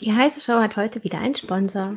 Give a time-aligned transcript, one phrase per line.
[0.00, 1.96] Die heiße Show hat heute wieder einen Sponsor.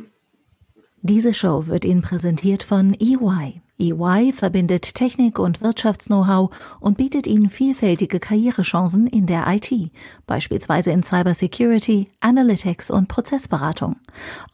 [1.04, 3.62] Diese Show wird Ihnen präsentiert von EY.
[3.80, 9.72] EY verbindet Technik und Wirtschaftsknow-how und bietet Ihnen vielfältige Karrierechancen in der IT,
[10.28, 13.98] beispielsweise in Cybersecurity, Analytics und Prozessberatung.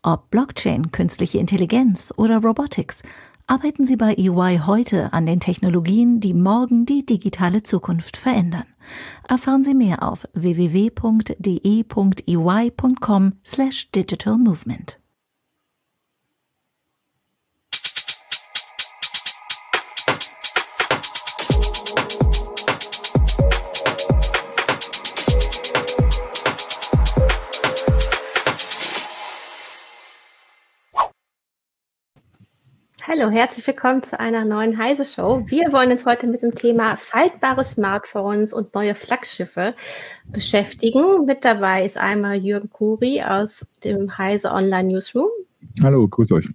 [0.04, 3.04] Ob Blockchain, künstliche Intelligenz oder Robotics,
[3.48, 8.66] arbeiten Sie bei EY heute an den Technologien, die morgen die digitale Zukunft verändern.
[9.27, 10.93] Erfahren Sie mehr auf www.de.ey.com
[13.46, 15.00] slash digital movement.
[33.09, 35.42] Hallo, herzlich willkommen zu einer neuen Heise Show.
[35.45, 39.75] Wir wollen uns heute mit dem Thema faltbare Smartphones und neue Flaggschiffe
[40.25, 41.23] beschäftigen.
[41.23, 45.30] Mit dabei ist einmal Jürgen Kuri aus dem Heise Online Newsroom.
[45.81, 46.49] Hallo, grüß euch.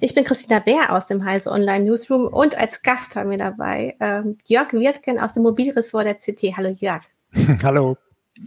[0.00, 3.94] Ich bin Christina Bär aus dem Heise Online Newsroom und als Gast haben wir dabei
[4.00, 6.56] ähm, Jörg Wirtgen aus dem Mobilressort der CT.
[6.56, 7.02] Hallo Jörg.
[7.62, 7.98] Hallo.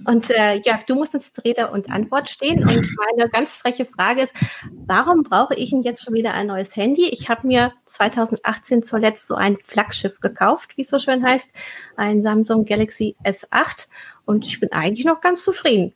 [0.05, 2.61] Und äh, Jörg, du musst uns jetzt Rede und Antwort stehen.
[2.61, 4.35] Und meine ganz freche Frage ist,
[4.71, 7.09] warum brauche ich denn jetzt schon wieder ein neues Handy?
[7.09, 11.51] Ich habe mir 2018 zuletzt so ein Flaggschiff gekauft, wie es so schön heißt,
[11.95, 13.87] ein Samsung Galaxy S8.
[14.25, 15.93] Und ich bin eigentlich noch ganz zufrieden.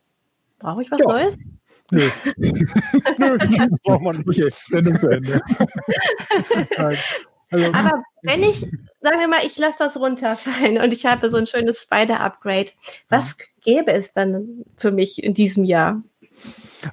[0.60, 1.06] Brauche ich was ja.
[1.06, 1.38] Neues?
[1.92, 2.10] Nö.
[3.18, 3.38] Nö,
[3.84, 4.56] braucht man nicht.
[4.68, 5.42] Sendung zu Ende.
[7.52, 8.60] Also, Aber wenn ich,
[9.02, 12.72] sagen wir mal, ich lasse das runterfallen und ich habe so ein schönes Spider-Upgrade,
[13.10, 16.02] was gäbe es dann für mich in diesem Jahr?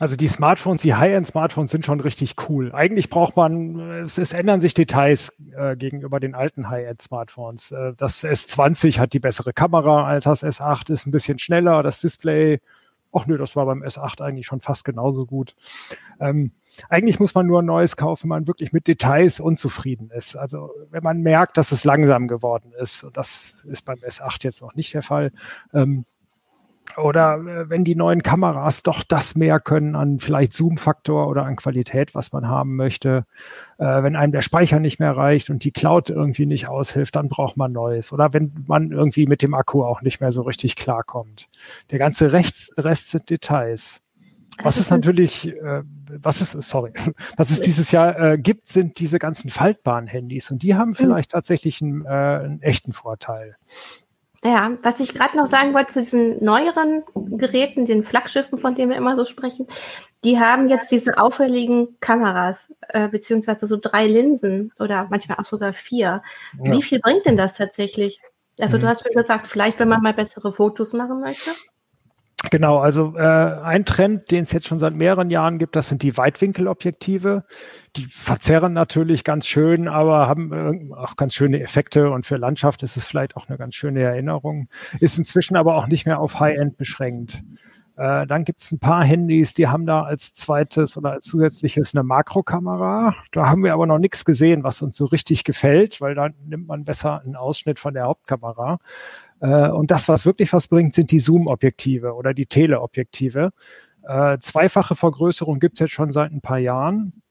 [0.01, 2.73] Also die Smartphones, die High-End-Smartphones sind schon richtig cool.
[2.73, 7.73] Eigentlich braucht man, es, es ändern sich Details äh, gegenüber den alten High-End-Smartphones.
[7.73, 12.01] Äh, das S20 hat die bessere Kamera als das S8, ist ein bisschen schneller, das
[12.01, 12.61] Display,
[13.13, 15.55] ach nö, das war beim S8 eigentlich schon fast genauso gut.
[16.19, 16.53] Ähm,
[16.89, 20.37] eigentlich muss man nur ein neues kaufen, wenn man wirklich mit Details unzufrieden ist.
[20.37, 24.63] Also wenn man merkt, dass es langsam geworden ist, und das ist beim S8 jetzt
[24.63, 25.33] noch nicht der Fall,
[25.73, 26.05] ähm,
[26.97, 31.57] oder äh, wenn die neuen Kameras doch das mehr können an vielleicht Zoom-Faktor oder an
[31.57, 33.25] Qualität, was man haben möchte.
[33.79, 37.29] Äh, wenn einem der Speicher nicht mehr reicht und die Cloud irgendwie nicht aushilft, dann
[37.29, 38.13] braucht man Neues.
[38.13, 41.49] Oder wenn man irgendwie mit dem Akku auch nicht mehr so richtig klarkommt.
[41.91, 44.04] Der ganze Rechts Rest sind Details.
[44.63, 46.93] Was es natürlich, äh, was es, sorry,
[47.37, 50.97] was es dieses Jahr äh, gibt, sind diese ganzen faltbaren Handys und die haben hm.
[50.97, 53.57] vielleicht tatsächlich einen, äh, einen echten Vorteil.
[54.47, 58.91] Ja, was ich gerade noch sagen wollte zu diesen neueren Geräten, den Flaggschiffen, von denen
[58.91, 59.67] wir immer so sprechen,
[60.23, 65.73] die haben jetzt diese auffälligen Kameras, äh, beziehungsweise so drei Linsen oder manchmal auch sogar
[65.73, 66.23] vier.
[66.63, 66.73] Ja.
[66.73, 68.21] Wie viel bringt denn das tatsächlich?
[68.61, 68.83] Also mhm.
[68.83, 71.51] du hast schon gesagt, vielleicht wenn man mal bessere Fotos machen möchte.
[72.51, 76.03] Genau, also äh, ein Trend, den es jetzt schon seit mehreren Jahren gibt, das sind
[76.03, 77.45] die Weitwinkelobjektive.
[77.97, 82.97] Die verzerren natürlich ganz schön, aber haben auch ganz schöne Effekte und für Landschaft ist
[82.97, 84.69] es vielleicht auch eine ganz schöne Erinnerung.
[85.01, 87.43] Ist inzwischen aber auch nicht mehr auf High-End beschränkt.
[87.97, 91.95] Äh, dann gibt es ein paar Handys, die haben da als zweites oder als zusätzliches
[91.95, 93.15] eine Makrokamera.
[93.33, 96.67] Da haben wir aber noch nichts gesehen, was uns so richtig gefällt, weil da nimmt
[96.67, 98.79] man besser einen Ausschnitt von der Hauptkamera.
[99.41, 103.53] Äh, und das, was wirklich was bringt, sind die Zoom-Objektive oder die Teleobjektive.
[104.03, 107.24] Äh, zweifache Vergrößerung gibt es jetzt schon seit ein paar Jahren.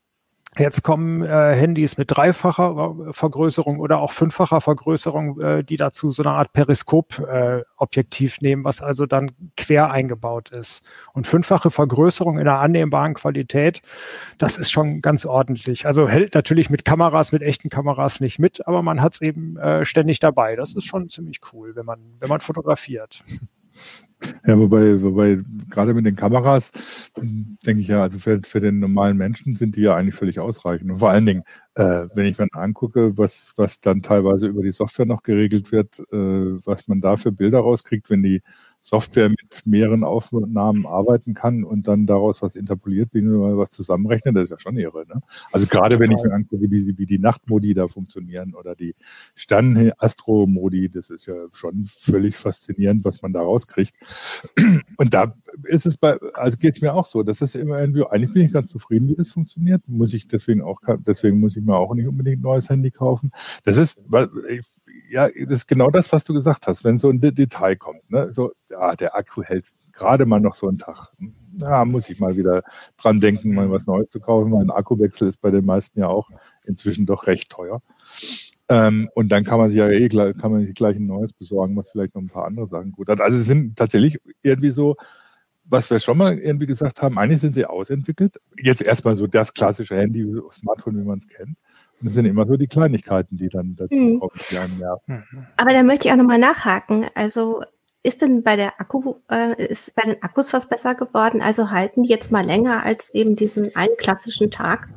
[0.58, 6.22] Jetzt kommen äh, Handys mit dreifacher Vergrößerung oder auch fünffacher Vergrößerung, äh, die dazu so
[6.22, 10.86] eine Art Periskop-Objektiv äh, nehmen, was also dann quer eingebaut ist.
[11.14, 13.82] Und fünffache Vergrößerung in einer annehmbaren Qualität,
[14.38, 15.88] das ist schon ganz ordentlich.
[15.88, 19.58] Also hält natürlich mit Kameras, mit echten Kameras nicht mit, aber man hat es eben
[19.58, 20.56] äh, ständig dabei.
[20.56, 23.24] Das ist schon ziemlich cool, wenn man, wenn man fotografiert.
[24.46, 25.40] Ja, wobei, wobei
[25.70, 26.72] gerade mit den Kameras,
[27.18, 30.92] denke ich ja, also für, für den normalen Menschen sind die ja eigentlich völlig ausreichend.
[30.92, 31.44] Und vor allen Dingen,
[31.76, 36.00] äh, wenn ich mir angucke, was, was dann teilweise über die Software noch geregelt wird,
[36.12, 36.18] äh,
[36.66, 38.42] was man da für Bilder rauskriegt, wenn die
[38.86, 44.36] Software mit mehreren Aufnahmen arbeiten kann und dann daraus was interpoliert, wie man was zusammenrechnet,
[44.36, 45.06] das ist ja schon irre.
[45.08, 45.22] Ne?
[45.54, 48.94] Also gerade wenn ich mir angucke, wie, wie die Nachtmodi da funktionieren oder die
[49.36, 53.94] Stern-Astro-Modi, das ist ja schon völlig faszinierend, was man da rauskriegt.
[54.98, 55.34] Und da
[55.64, 58.42] ist es bei, also geht es mir auch so, das ist immer irgendwie, eigentlich bin
[58.42, 59.82] ich ganz zufrieden, wie das funktioniert.
[59.88, 63.32] Muss ich deswegen auch, deswegen muss ich mir auch nicht unbedingt ein neues Handy kaufen.
[63.64, 64.30] Das ist, weil
[65.10, 68.10] ja, das ist genau das, was du gesagt hast, wenn so ein Detail kommt.
[68.10, 68.34] Ne?
[68.34, 71.12] So, ja, der Akku hält gerade mal noch so einen Tag.
[71.56, 72.64] Da muss ich mal wieder
[72.98, 74.52] dran denken, mal was Neues zu kaufen.
[74.52, 76.30] Mein Akkuwechsel ist bei den meisten ja auch
[76.66, 77.82] inzwischen doch recht teuer.
[78.70, 81.32] Ähm, und dann kann man sich ja eh gleich, kann man sich gleich ein neues
[81.34, 83.22] besorgen, was vielleicht noch ein paar andere Sachen gut hat.
[83.22, 84.96] Also es sind tatsächlich irgendwie so
[85.66, 88.38] was wir schon mal irgendwie gesagt haben, eigentlich sind sie ausentwickelt.
[88.58, 91.58] Jetzt erstmal so das klassische Handy, Smartphone, wie man es kennt.
[92.02, 94.20] Und es sind immer so die Kleinigkeiten, die dann dazu mhm.
[94.20, 95.48] kommen, die einen nerven.
[95.56, 97.06] Aber da möchte ich auch nochmal nachhaken.
[97.16, 97.64] Also
[98.04, 101.42] ist denn bei der Akku, äh, ist bei den Akkus was besser geworden?
[101.42, 104.90] Also halten die jetzt mal länger als eben diesen einen klassischen Tag?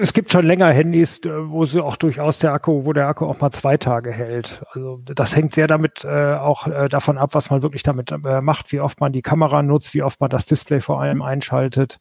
[0.00, 3.26] Es gibt schon länger Handys, äh, wo sie auch durchaus der Akku, wo der Akku
[3.26, 4.62] auch mal zwei Tage hält.
[4.72, 8.40] Also das hängt sehr damit äh, auch äh, davon ab, was man wirklich damit äh,
[8.40, 11.98] macht, wie oft man die Kamera nutzt, wie oft man das Display vor allem einschaltet.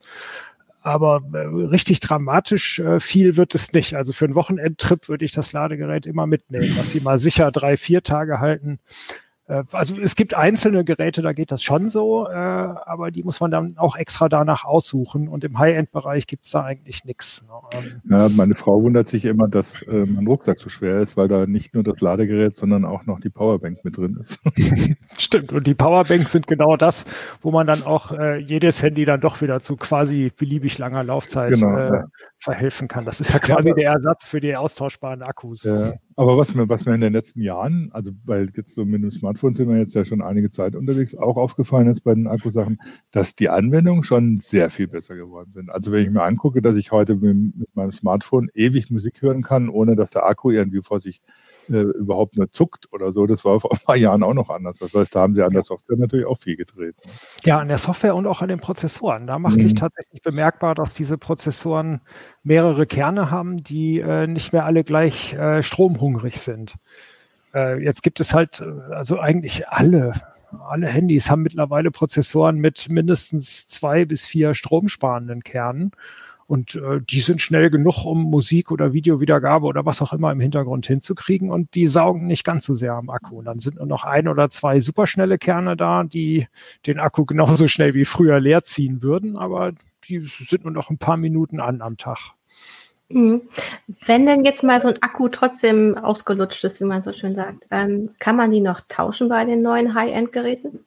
[0.82, 3.96] Aber äh, richtig dramatisch äh, viel wird es nicht.
[3.96, 7.76] Also für einen Wochenendtrip würde ich das Ladegerät immer mitnehmen, dass sie mal sicher drei,
[7.76, 8.80] vier Tage halten.
[9.48, 13.40] Äh, also es gibt einzelne Geräte, da geht das schon so, äh, aber die muss
[13.40, 17.46] man dann auch extra danach aussuchen und im High-End-Bereich gibt's da eigentlich nichts.
[17.48, 17.54] Ne?
[17.72, 21.28] Ähm, ja, meine Frau wundert sich immer, dass äh, mein Rucksack so schwer ist, weil
[21.28, 24.40] da nicht nur das Ladegerät, sondern auch noch die Powerbank mit drin ist.
[25.18, 27.06] Stimmt, und die Powerbanks sind genau das,
[27.42, 31.50] wo man dann auch äh, jedes Handy dann doch wieder zu quasi beliebig langer Laufzeit
[31.50, 32.06] genau, äh, ja.
[32.40, 33.06] verhelfen kann.
[33.06, 35.64] Das ist ja quasi ja, der Ersatz für die austauschbaren Akkus.
[35.64, 35.94] Ja.
[36.18, 39.12] Aber was mir, was mir in den letzten Jahren, also weil jetzt so mit dem
[39.12, 42.80] Smartphone sind wir jetzt ja schon einige Zeit unterwegs, auch aufgefallen ist bei den Akkusachen,
[43.12, 45.70] dass die Anwendungen schon sehr viel besser geworden sind.
[45.70, 49.42] Also wenn ich mir angucke, dass ich heute mit, mit meinem Smartphone ewig Musik hören
[49.42, 51.22] kann, ohne dass der Akku irgendwie vor sich
[51.68, 53.26] überhaupt nur zuckt oder so.
[53.26, 54.80] Das war vor ein paar Jahren auch noch anders.
[54.80, 56.96] Das heißt, da haben sie an der Software natürlich auch viel gedreht.
[57.06, 57.12] Ne?
[57.44, 59.28] Ja, an der Software und auch an den Prozessoren.
[59.28, 59.62] Da macht mhm.
[59.62, 62.02] sich tatsächlich bemerkbar, dass diese Prozessoren
[62.44, 66.76] mehrere Kerne haben, die äh, nicht mehr alle gleich äh, stromhungrig sind.
[67.54, 70.14] Äh, jetzt gibt es halt, äh, also eigentlich alle
[70.70, 75.92] alle Handys haben mittlerweile Prozessoren mit mindestens zwei bis vier stromsparenden Kernen.
[76.48, 80.40] Und äh, die sind schnell genug, um Musik oder Videowiedergabe oder was auch immer im
[80.40, 81.50] Hintergrund hinzukriegen.
[81.50, 83.40] Und die saugen nicht ganz so sehr am Akku.
[83.40, 86.48] Und dann sind nur noch ein oder zwei superschnelle Kerne da, die
[86.86, 89.38] den Akku genauso schnell wie früher leer ziehen würden.
[89.38, 89.72] Aber
[90.04, 92.34] die sind nur noch ein paar Minuten an am Tag.
[93.10, 93.42] Mhm.
[94.06, 97.66] Wenn denn jetzt mal so ein Akku trotzdem ausgelutscht ist, wie man so schön sagt,
[97.72, 100.80] ähm, kann man die noch tauschen bei den neuen High-End-Geräten?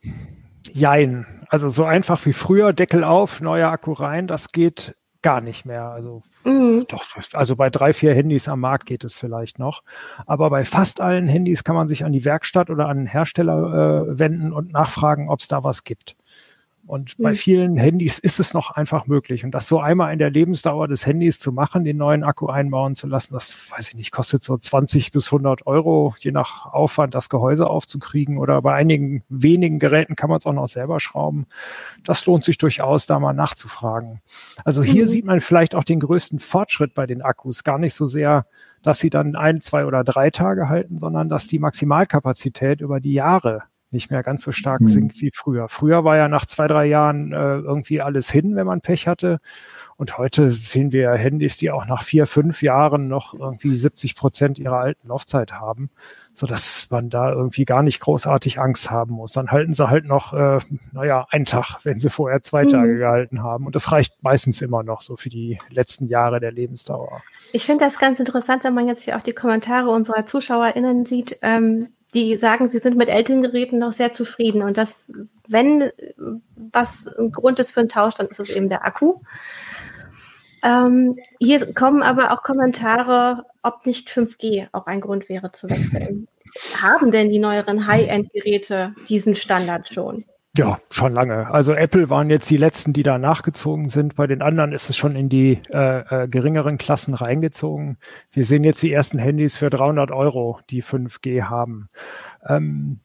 [0.73, 1.27] Jein.
[1.49, 5.85] Also so einfach wie früher, Deckel auf, neuer Akku rein, das geht gar nicht mehr.
[5.85, 6.87] Also mhm.
[6.89, 9.83] doch, also bei drei, vier Handys am Markt geht es vielleicht noch.
[10.27, 14.07] Aber bei fast allen Handys kann man sich an die Werkstatt oder an den Hersteller
[14.09, 16.17] äh, wenden und nachfragen, ob es da was gibt.
[16.89, 17.23] Und mhm.
[17.23, 19.45] bei vielen Handys ist es noch einfach möglich.
[19.45, 22.95] Und das so einmal in der Lebensdauer des Handys zu machen, den neuen Akku einbauen
[22.95, 27.15] zu lassen, das weiß ich nicht, kostet so 20 bis 100 Euro, je nach Aufwand,
[27.15, 28.39] das Gehäuse aufzukriegen.
[28.39, 31.47] Oder bei einigen wenigen Geräten kann man es auch noch selber schrauben.
[32.05, 34.23] Das lohnt sich durchaus, da mal nachzufragen.
[34.65, 35.09] Also hier mhm.
[35.09, 37.65] sieht man vielleicht auch den größten Fortschritt bei den Akkus.
[37.65, 38.47] Gar nicht so sehr,
[38.83, 43.13] dass sie dann ein, zwei oder drei Tage halten, sondern dass die Maximalkapazität über die
[43.13, 44.89] Jahre nicht mehr ganz so stark mhm.
[44.89, 45.69] sinkt wie früher.
[45.69, 49.41] Früher war ja nach zwei, drei Jahren äh, irgendwie alles hin, wenn man Pech hatte.
[49.97, 54.15] Und heute sehen wir ja Handys, die auch nach vier, fünf Jahren noch irgendwie 70
[54.15, 55.91] Prozent ihrer alten Laufzeit haben,
[56.33, 59.33] so dass man da irgendwie gar nicht großartig Angst haben muss.
[59.33, 60.59] Dann halten sie halt noch, äh,
[60.93, 62.69] naja, einen Tag, wenn sie vorher zwei mhm.
[62.69, 63.67] Tage gehalten haben.
[63.67, 67.23] Und das reicht meistens immer noch so für die letzten Jahre der Lebensdauer.
[67.53, 71.39] Ich finde das ganz interessant, wenn man jetzt hier auch die Kommentare unserer ZuschauerInnen sieht.
[71.43, 74.63] Ähm die sagen, sie sind mit älteren Geräten noch sehr zufrieden.
[74.63, 75.13] Und das,
[75.47, 75.91] wenn
[76.73, 79.21] was ein Grund ist für einen Tausch, dann ist es eben der Akku.
[80.63, 86.29] Ähm, hier kommen aber auch Kommentare, ob nicht 5G auch ein Grund wäre zu wechseln.
[86.81, 90.25] Haben denn die neueren High-End-Geräte diesen Standard schon?
[90.59, 91.49] Ja, schon lange.
[91.53, 94.17] Also Apple waren jetzt die letzten, die da nachgezogen sind.
[94.17, 97.97] Bei den anderen ist es schon in die äh, äh, geringeren Klassen reingezogen.
[98.33, 101.89] Wir sehen jetzt die ersten Handys für 300 Euro, die 5G haben.
[102.45, 102.99] Ähm,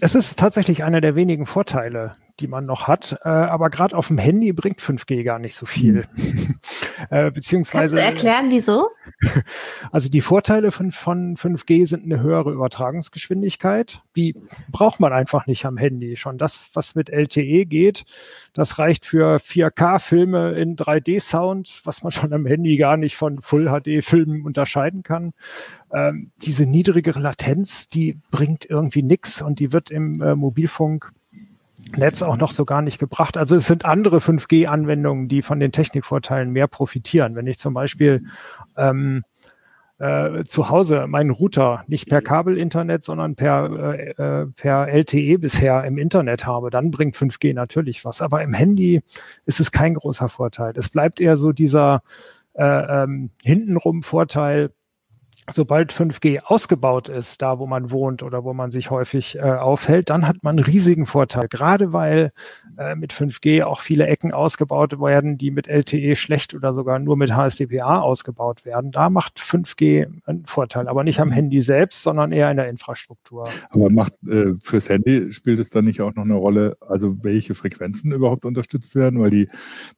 [0.00, 3.18] es ist tatsächlich einer der wenigen Vorteile, die man noch hat.
[3.24, 6.06] Äh, aber gerade auf dem Handy bringt 5G gar nicht so viel.
[6.14, 6.56] Hm.
[7.10, 7.96] äh, beziehungsweise.
[7.96, 8.88] Kannst du erklären, wieso?
[9.90, 14.00] Also die Vorteile von, von 5G sind eine höhere Übertragungsgeschwindigkeit.
[14.16, 14.34] Die
[14.70, 16.16] braucht man einfach nicht am Handy.
[16.16, 18.04] Schon das, was mit LTE geht,
[18.54, 24.44] das reicht für 4K-Filme in 3D-Sound, was man schon am Handy gar nicht von Full-HD-Filmen
[24.44, 25.32] unterscheiden kann.
[25.92, 31.12] Ähm, diese niedrigere Latenz, die bringt irgendwie nix und die wird im äh, Mobilfunk
[31.96, 33.36] Netz auch noch so gar nicht gebracht.
[33.36, 37.34] Also es sind andere 5G-Anwendungen, die von den Technikvorteilen mehr profitieren.
[37.34, 38.24] Wenn ich zum Beispiel
[38.76, 39.24] ähm,
[39.98, 45.84] äh, zu Hause meinen Router nicht per Kabelinternet, sondern per, äh, äh per LTE bisher
[45.84, 48.22] im Internet habe, dann bringt 5G natürlich was.
[48.22, 49.02] Aber im Handy
[49.44, 50.72] ist es kein großer Vorteil.
[50.76, 52.02] Es bleibt eher so dieser
[52.54, 54.70] äh, ähm, hintenrum Vorteil,
[55.50, 60.10] sobald 5G ausgebaut ist, da wo man wohnt oder wo man sich häufig äh, aufhält,
[60.10, 61.48] dann hat man einen riesigen Vorteil.
[61.48, 62.32] Gerade weil
[62.78, 67.16] äh, mit 5G auch viele Ecken ausgebaut werden, die mit LTE schlecht oder sogar nur
[67.16, 68.92] mit HSDPA ausgebaut werden.
[68.92, 71.32] Da macht 5G einen Vorteil, aber nicht am mhm.
[71.32, 73.48] Handy selbst, sondern eher in der Infrastruktur.
[73.70, 77.54] Aber macht äh, fürs Handy spielt es dann nicht auch noch eine Rolle, also welche
[77.54, 79.48] Frequenzen überhaupt unterstützt werden, weil die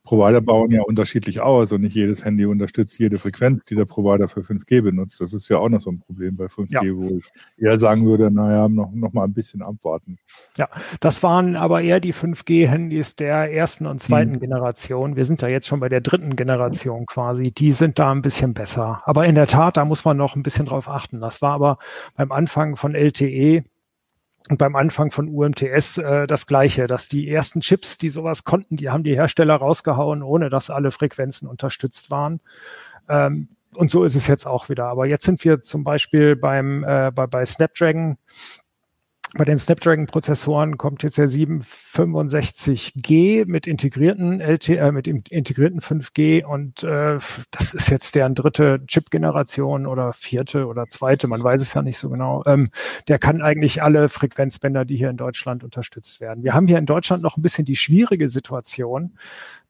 [0.05, 4.27] Provider bauen ja unterschiedlich aus und nicht jedes Handy unterstützt jede Frequenz, die der Provider
[4.27, 5.21] für 5G benutzt.
[5.21, 6.81] Das ist ja auch noch so ein Problem bei 5G, ja.
[6.95, 7.25] wo ich
[7.57, 10.19] eher sagen würde, naja, noch, noch mal ein bisschen abwarten.
[10.57, 10.69] Ja,
[11.01, 14.41] das waren aber eher die 5G-Handys der ersten und zweiten mhm.
[14.41, 15.17] Generation.
[15.17, 17.51] Wir sind ja jetzt schon bei der dritten Generation quasi.
[17.53, 19.03] Die sind da ein bisschen besser.
[19.05, 21.21] Aber in der Tat, da muss man noch ein bisschen drauf achten.
[21.21, 21.79] Das war aber
[22.17, 23.65] beim Anfang von LTE
[24.51, 28.77] und beim Anfang von UMTS äh, das Gleiche, dass die ersten Chips, die sowas konnten,
[28.77, 32.41] die haben die Hersteller rausgehauen, ohne dass alle Frequenzen unterstützt waren.
[33.09, 34.87] Ähm, und so ist es jetzt auch wieder.
[34.87, 38.19] Aber jetzt sind wir zum Beispiel beim, äh, bei, bei Snapdragon.
[39.37, 46.85] Bei den Snapdragon-Prozessoren kommt jetzt der 765G mit integrierten LTE, äh, mit integrierten 5G und
[46.85, 47.19] äh,
[47.51, 51.99] das ist jetzt deren dritte Chip-Generation oder vierte oder zweite, man weiß es ja nicht
[51.99, 52.45] so genau.
[52.47, 52.71] Ähm,
[53.09, 56.45] der kann eigentlich alle Frequenzbänder, die hier in Deutschland unterstützt werden.
[56.45, 59.19] Wir haben hier in Deutschland noch ein bisschen die schwierige Situation,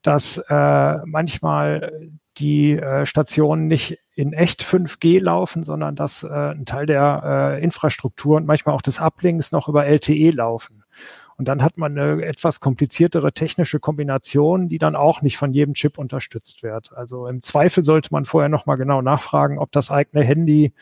[0.03, 6.65] dass äh, manchmal die äh, Stationen nicht in echt 5G laufen, sondern dass äh, ein
[6.65, 10.83] Teil der äh, Infrastruktur und manchmal auch des Uplinks noch über LTE laufen.
[11.37, 15.73] Und dann hat man eine etwas kompliziertere technische Kombination, die dann auch nicht von jedem
[15.73, 16.93] Chip unterstützt wird.
[16.95, 20.73] Also im Zweifel sollte man vorher nochmal genau nachfragen, ob das eigene Handy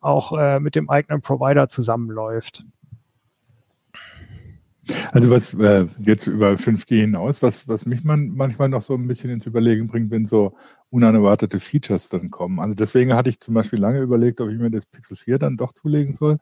[0.00, 2.64] auch äh, mit dem eigenen Provider zusammenläuft.
[5.12, 9.06] Also was äh, jetzt über 5G hinaus, was, was mich man manchmal noch so ein
[9.06, 10.56] bisschen ins Überlegen bringt, wenn so
[10.92, 12.60] unerwartete Features dann kommen.
[12.60, 15.56] Also deswegen hatte ich zum Beispiel lange überlegt, ob ich mir das Pixel 4 dann
[15.56, 16.38] doch zulegen soll.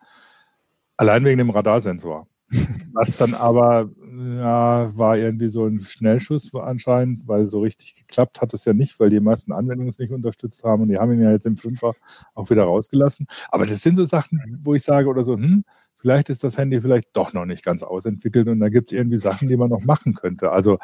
[0.97, 2.26] Allein wegen dem Radarsensor.
[2.92, 8.52] Was dann aber, ja, war irgendwie so ein Schnellschuss anscheinend, weil so richtig geklappt hat
[8.52, 11.23] es ja nicht, weil die meisten Anwendungen es nicht unterstützt haben und die haben ihn
[11.23, 11.95] ja jetzt im Fünfer
[12.35, 13.28] auch wieder rausgelassen.
[13.50, 15.64] Aber das sind so Sachen, wo ich sage oder so, hm,
[15.95, 19.19] vielleicht ist das Handy vielleicht doch noch nicht ganz ausentwickelt und da gibt es irgendwie
[19.19, 20.50] Sachen, die man noch machen könnte.
[20.50, 20.78] Also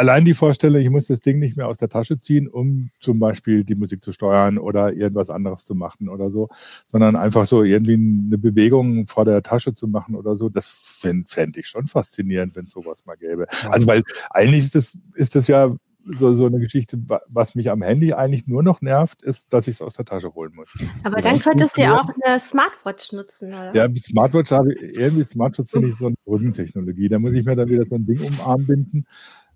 [0.00, 3.18] allein die Vorstellung, ich muss das Ding nicht mehr aus der Tasche ziehen, um zum
[3.18, 6.48] Beispiel die Musik zu steuern oder irgendwas anderes zu machen oder so,
[6.86, 11.28] sondern einfach so irgendwie eine Bewegung vor der Tasche zu machen oder so, das fände
[11.28, 13.46] fänd ich schon faszinierend, wenn es sowas mal gäbe.
[13.68, 15.76] Also weil eigentlich ist das, ist das ja
[16.06, 19.74] so, so eine Geschichte, was mich am Handy eigentlich nur noch nervt, ist, dass ich
[19.74, 20.72] es aus der Tasche holen muss.
[21.02, 23.74] Aber dann könntest du ja auch eine Smartwatch nutzen, oder?
[23.74, 27.10] Ja, Smartwatch habe ich, irgendwie Smartwatch finde ich so eine Brückentechnologie.
[27.10, 29.06] Da muss ich mir dann wieder so ein Ding um Arm binden,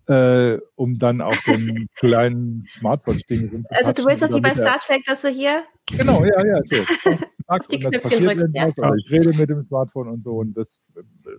[0.09, 5.05] äh, um dann auf den kleinen Smartwatch-Ding Also du willst das wie bei Star Trek,
[5.07, 5.65] dass du hier...
[5.87, 6.77] Genau, ja, ja, so.
[7.71, 8.95] die Knöpfchen drückst, ja.
[8.97, 10.81] Ich rede mit dem Smartphone und so und das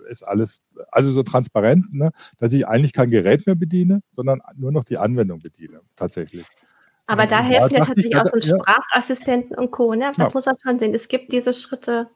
[0.10, 4.72] ist alles, also so transparent, ne, dass ich eigentlich kein Gerät mehr bediene, sondern nur
[4.72, 6.46] noch die Anwendung bediene, tatsächlich.
[7.08, 9.94] Aber da helfen ja tatsächlich auch so Sprachassistenten und Co.
[9.94, 10.08] Ne?
[10.08, 10.30] Das ja.
[10.34, 10.94] muss man schon sehen.
[10.94, 12.10] Es gibt diese Schritte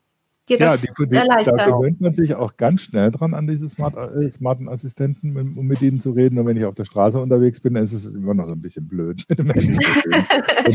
[0.50, 1.58] dir ja, das die, die, erleichtern.
[1.58, 5.66] Da gewöhnt man sich auch ganz schnell dran an diese smart, äh, smarten Assistenten, um
[5.66, 6.38] mit ihnen zu reden.
[6.40, 8.88] Und wenn ich auf der Straße unterwegs bin, ist es immer noch so ein bisschen
[8.88, 9.78] blöd, mit dem Handy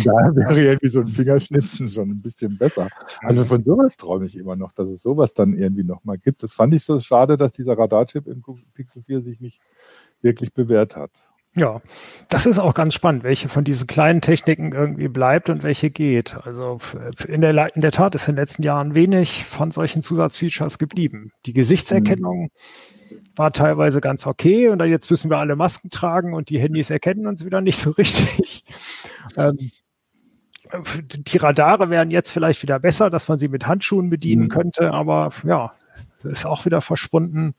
[0.05, 2.89] daher wäre irgendwie so ein Fingerschnipsen schon ein bisschen besser.
[3.21, 6.43] Also von sowas träume ich immer noch, dass es sowas dann irgendwie nochmal gibt.
[6.43, 8.43] Das fand ich so schade, dass dieser Radarchip im
[8.75, 9.61] Pixel 4 sich nicht
[10.23, 11.11] wirklich bewährt hat.
[11.57, 11.81] Ja,
[12.29, 16.37] das ist auch ganz spannend, welche von diesen kleinen Techniken irgendwie bleibt und welche geht.
[16.43, 16.79] Also
[17.29, 21.31] in der, in der Tat ist in den letzten Jahren wenig von solchen Zusatzfeatures geblieben.
[21.47, 22.51] Die Gesichtserkennung
[23.11, 23.17] mhm.
[23.37, 26.91] war teilweise ganz okay und dann jetzt müssen wir alle Masken tragen und die Handys
[26.91, 28.65] erkennen uns wieder nicht so richtig.
[29.37, 29.71] ähm,
[31.09, 34.49] die Radare werden jetzt vielleicht wieder besser, dass man sie mit Handschuhen bedienen mhm.
[34.49, 35.73] könnte, aber ja,
[36.25, 37.55] ist auch wieder verschwunden.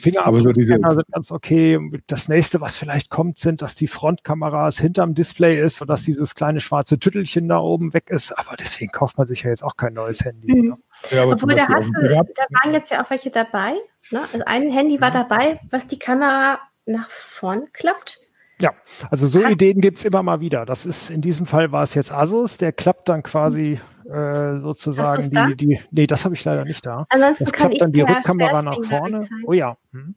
[0.00, 1.78] Fingerabdruckscanner sind ganz okay.
[2.06, 6.34] Das nächste, was vielleicht kommt, sind, dass die Frontkameras hinterm Display ist und dass dieses
[6.34, 8.32] kleine schwarze Tüttelchen da oben weg ist.
[8.32, 10.54] Aber deswegen kauft man sich ja jetzt auch kein neues Handy.
[10.54, 10.76] Mhm.
[11.10, 13.74] Ja, Obwohl, da, hast du, da waren jetzt ja auch welche dabei.
[14.10, 14.20] Ne?
[14.32, 18.20] Also ein Handy war dabei, was die Kamera nach vorn klappt.
[18.60, 18.74] Ja,
[19.10, 20.66] also so Hast Ideen gibt's immer mal wieder.
[20.66, 25.30] Das ist in diesem Fall war es jetzt Asus, der klappt dann quasi äh, sozusagen
[25.30, 25.80] die, die.
[25.90, 27.04] Nee, das habe ich leider nicht da.
[27.08, 29.26] Ansonsten das klappt dann die Rückkamera nach vorne.
[29.46, 29.76] Oh ja.
[29.92, 30.14] Hm.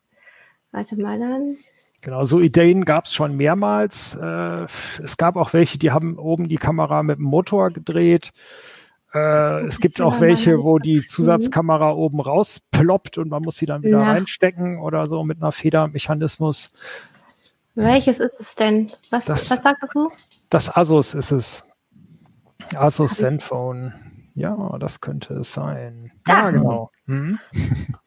[0.71, 1.57] Warte mal dann.
[2.01, 4.17] Genau, so Ideen gab es schon mehrmals.
[4.21, 4.65] Äh,
[5.01, 8.33] es gab auch welche, die haben oben die Kamera mit dem Motor gedreht.
[9.13, 13.83] Äh, es gibt auch welche, wo die Zusatzkamera oben rausploppt und man muss sie dann
[13.83, 14.09] wieder ja.
[14.09, 16.71] reinstecken oder so mit einer Federmechanismus.
[17.75, 18.91] Welches ist es denn?
[19.09, 20.11] Was, das, was das so?
[20.49, 21.65] Das Asus ist es.
[22.75, 23.93] Asus Zenfone.
[24.35, 26.11] Ja, das könnte es sein.
[26.25, 26.33] Da.
[26.45, 26.91] Ja, genau.
[27.05, 27.39] Mhm.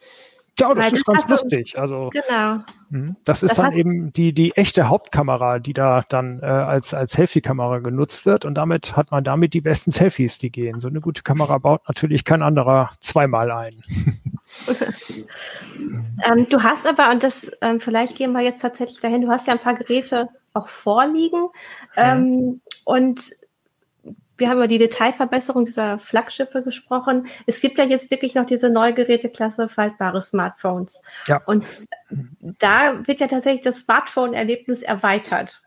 [0.58, 1.78] Ja, das Weil ist das ganz du- lustig.
[1.78, 2.60] Also Genau.
[2.88, 3.16] Mhm.
[3.26, 7.12] Das ist Das dann eben die, die echte Hauptkamera, die da dann äh, als, als
[7.12, 10.80] Selfie-Kamera genutzt wird und damit hat man damit die besten Selfies, die gehen.
[10.80, 13.82] So eine gute Kamera baut natürlich kein anderer zweimal ein.
[16.24, 19.46] Ähm, du hast aber, und das, ähm, vielleicht gehen wir jetzt tatsächlich dahin, du hast
[19.46, 21.48] ja ein paar Geräte auch vorliegen.
[21.94, 23.32] Ähm, und
[24.38, 27.26] wir haben über die Detailverbesserung dieser Flaggschiffe gesprochen.
[27.46, 31.02] Es gibt ja jetzt wirklich noch diese neue Geräteklasse faltbare Smartphones.
[31.26, 31.42] Ja.
[31.46, 31.64] Und
[32.40, 35.62] da wird ja tatsächlich das Smartphone-Erlebnis erweitert.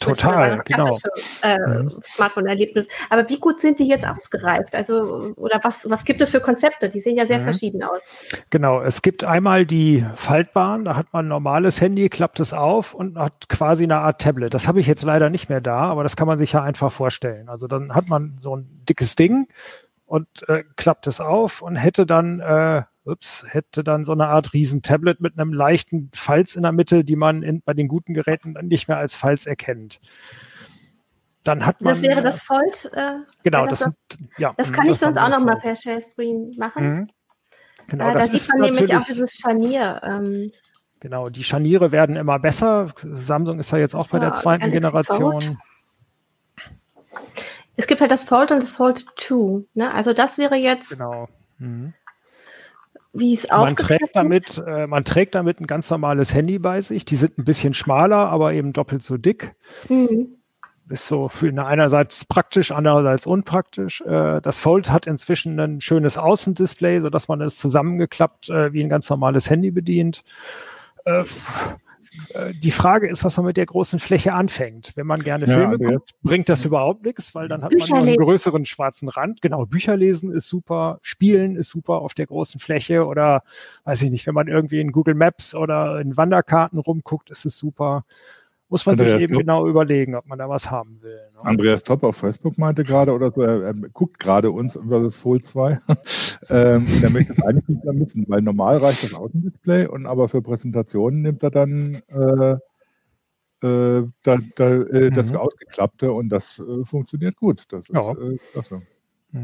[0.00, 0.98] Total, Das genau.
[1.42, 1.88] Äh, Mhm.
[2.04, 2.88] Smartphone-Erlebnis.
[3.10, 4.74] Aber wie gut sind die jetzt ausgereift?
[4.74, 6.88] Also, oder was, was gibt es für Konzepte?
[6.88, 7.44] Die sehen ja sehr Mhm.
[7.44, 8.10] verschieden aus.
[8.50, 12.94] Genau, es gibt einmal die faltbaren, da hat man ein normales Handy, klappt es auf
[12.94, 14.54] und hat quasi eine Art Tablet.
[14.54, 16.92] Das habe ich jetzt leider nicht mehr da, aber das kann man sich ja einfach
[16.92, 17.48] vorstellen.
[17.48, 19.48] Also dann hat man so ein dickes Ding
[20.06, 24.52] und äh, klappt es auf und hätte dann, äh, ups, hätte dann so eine Art
[24.52, 28.54] Riesentablet mit einem leichten Falz in der Mitte, die man in, bei den guten Geräten
[28.54, 30.00] dann nicht mehr als Falz erkennt.
[31.44, 32.90] Dann hat man Das wäre das Fold.
[32.92, 33.94] Äh, genau, das das,
[34.36, 34.52] ja.
[34.56, 36.84] das kann ich dann sonst auch noch so- mal per Sharescreen machen.
[36.98, 37.08] Mhm.
[37.88, 40.00] Genau, äh, da das sieht ist man nämlich auch dieses Scharnier.
[40.04, 40.52] Ähm,
[41.00, 42.92] Genau, die Scharniere werden immer besser.
[43.02, 45.56] Samsung ist ja jetzt auch bei der So, zweiten Generation.
[47.76, 49.64] Es gibt halt das Fold und das Fold 2.
[49.74, 49.94] Ne?
[49.94, 51.28] Also das wäre jetzt, Genau.
[51.58, 51.94] Mhm.
[53.18, 57.04] Wie es Man trägt damit, äh, man trägt damit ein ganz normales Handy bei sich.
[57.04, 59.54] Die sind ein bisschen schmaler, aber eben doppelt so dick.
[59.88, 60.38] Mhm.
[60.90, 64.00] Ist so für einerseits praktisch, andererseits unpraktisch.
[64.00, 68.82] Äh, das Fold hat inzwischen ein schönes Außendisplay, so dass man es zusammengeklappt äh, wie
[68.82, 70.24] ein ganz normales Handy bedient.
[71.04, 71.24] Äh,
[72.62, 74.92] die Frage ist, was man mit der großen Fläche anfängt.
[74.96, 77.78] Wenn man gerne Ja, Filme aber guckt, bringt das überhaupt nichts, weil dann hat man
[77.78, 78.22] Bücher nur einen lesen.
[78.24, 79.40] größeren schwarzen Rand.
[79.42, 83.42] Genau, Bücher lesen ist super, Spielen ist super auf der großen Fläche oder
[83.84, 87.58] weiß ich nicht, wenn man irgendwie in Google Maps oder in Wanderkarten rumguckt, ist es
[87.58, 88.04] super.
[88.70, 91.18] Muss man sich Andreas, eben du- genau überlegen, ob man da was haben will.
[91.34, 91.40] Ne?
[91.42, 95.16] Andreas Topp auf Facebook meinte gerade oder so, er, er guckt gerade uns über das
[95.16, 95.78] Fold 2
[96.50, 100.04] ähm, und er möchte es eigentlich nicht mehr missen, weil normal reicht das Außendisplay und
[100.06, 102.56] aber für Präsentationen nimmt er dann äh,
[103.66, 105.38] äh, da, da, äh, das Mhm.
[105.38, 107.64] Ausgeklappte und das äh, funktioniert gut.
[107.70, 108.12] Das ist Ja.
[108.12, 108.82] äh, klasse.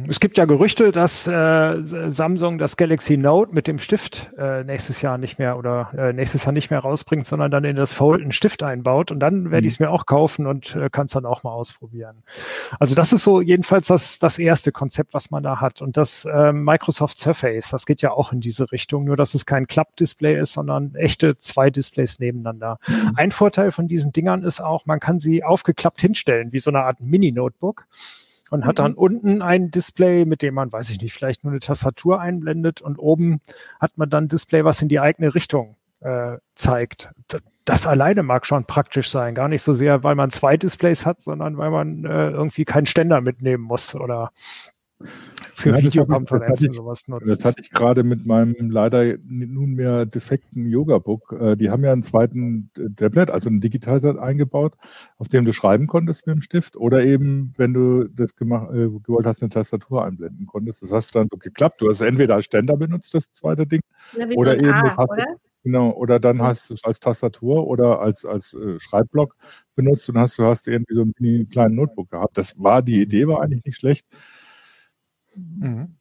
[0.08, 5.02] Es gibt ja Gerüchte, dass äh, Samsung das Galaxy Note mit dem Stift äh, nächstes
[5.02, 8.22] Jahr nicht mehr oder äh, nächstes Jahr nicht mehr rausbringt, sondern dann in das Fold
[8.22, 9.66] einen Stift einbaut und dann werde Mhm.
[9.66, 12.22] ich es mir auch kaufen und äh, kann es dann auch mal ausprobieren.
[12.80, 15.82] Also das ist so jedenfalls das, das erste Konzept, was man da hat.
[15.82, 19.44] Und das ähm, Microsoft Surface, das geht ja auch in diese Richtung, nur dass es
[19.44, 22.78] kein Klappdisplay ist, sondern echte zwei Displays nebeneinander.
[23.16, 26.84] Ein Vorteil von diesen Dingern ist auch, man kann sie aufgeklappt hinstellen, wie so eine
[26.84, 27.86] Art Mini-Notebook
[28.54, 28.98] und hat dann Mhm.
[28.98, 32.98] unten ein Display, mit dem man, weiß ich nicht, vielleicht nur eine Tastatur einblendet und
[32.98, 33.40] oben
[33.80, 37.10] hat man dann ein Display, was in die eigene Richtung äh, zeigt.
[37.64, 41.20] Das alleine mag schon praktisch sein, gar nicht so sehr, weil man zwei Displays hat,
[41.20, 44.30] sondern weil man äh, irgendwie keinen Ständer mitnehmen muss oder
[45.54, 47.44] für Ja, das das Videokonferenzen hatte ich- sowas Das nutzt.
[47.44, 51.32] hatte ich gerade mit meinem leider nunmehr defekten Yoga-Book.
[51.40, 54.76] Äh, Die haben ja einen zweiten Tablet, also einen Digitizer eingebaut,
[55.18, 58.88] auf dem du schreiben konntest mit dem Stift oder eben, wenn du das gemacht, äh,
[58.88, 60.82] gewollt hast, eine Tastatur einblenden konntest.
[60.82, 61.80] Das hast du dann geklappt.
[61.80, 63.80] Du hast entweder als Ständer benutzt, das zweite Ding,
[64.12, 65.26] wie Oder so ein eben A, oder?
[65.62, 69.36] genau, oder dann hast du es als Tastatur oder als, als äh, Schreibblock
[69.76, 72.36] benutzt und hast du hast irgendwie so einen kleinen Notebook gehabt.
[72.36, 74.06] Das war, die Idee war eigentlich nicht schlecht.
[75.36, 75.96] Mhm.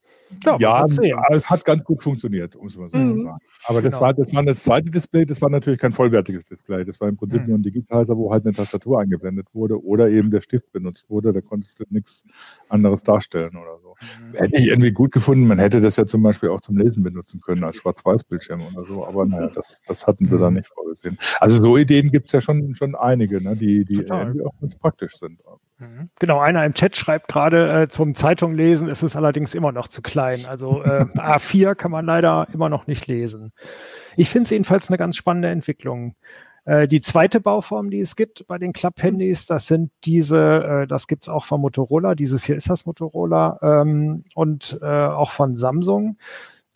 [0.46, 1.15] Ja, Ja, sehen.
[1.30, 3.08] es hat ganz gut funktioniert, um es mal so Mhm.
[3.17, 3.38] zu sagen.
[3.65, 4.02] Aber das Genau.
[4.02, 6.84] war, das war das zweite Display, das war natürlich kein vollwertiges Display.
[6.86, 7.50] Das war im Prinzip Mhm.
[7.50, 11.34] nur ein Digitizer, wo halt eine Tastatur eingeblendet wurde oder eben der Stift benutzt wurde.
[11.34, 12.26] Da konntest du nichts
[12.67, 13.93] anderes darstellen oder so.
[14.02, 14.36] Mhm.
[14.38, 15.46] Hätte ich irgendwie gut gefunden.
[15.46, 19.06] Man hätte das ja zum Beispiel auch zum Lesen benutzen können, als Schwarz-Weiß-Bildschirm oder so.
[19.06, 20.41] Aber naja, das, das hatten sie Mhm.
[20.41, 21.17] dann nicht vorgesehen.
[21.41, 24.76] Also so Ideen gibt es ja schon, schon einige, ne, die, die irgendwie auch ganz
[24.78, 25.39] praktisch sind.
[25.84, 26.10] Mhm.
[26.19, 29.88] Genau, einer im Chat schreibt gerade, äh, zum Zeitung lesen ist es allerdings immer noch
[29.88, 30.41] zu klein.
[30.48, 33.52] Also äh, A4 kann man leider immer noch nicht lesen.
[34.15, 36.15] Ich finde es jedenfalls eine ganz spannende Entwicklung.
[36.65, 41.08] Äh, die zweite Bauform, die es gibt bei den Club-Handys, das sind diese, äh, das
[41.08, 46.17] gibt's auch von Motorola, dieses hier ist das Motorola ähm, und äh, auch von Samsung.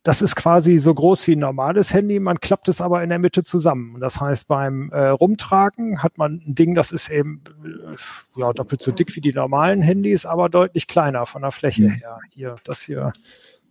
[0.08, 3.20] Das ist quasi so groß wie ein normales Handy, man klappt es aber in der
[3.20, 3.96] Mitte zusammen.
[3.96, 8.54] Und Das heißt, beim äh, Rumtragen hat man ein Ding, das ist eben äh, ja,
[8.54, 11.90] doppelt so dick wie die normalen Handys, aber deutlich kleiner von der Fläche Mhm.
[11.90, 12.20] her.
[12.30, 13.12] Hier, das hier,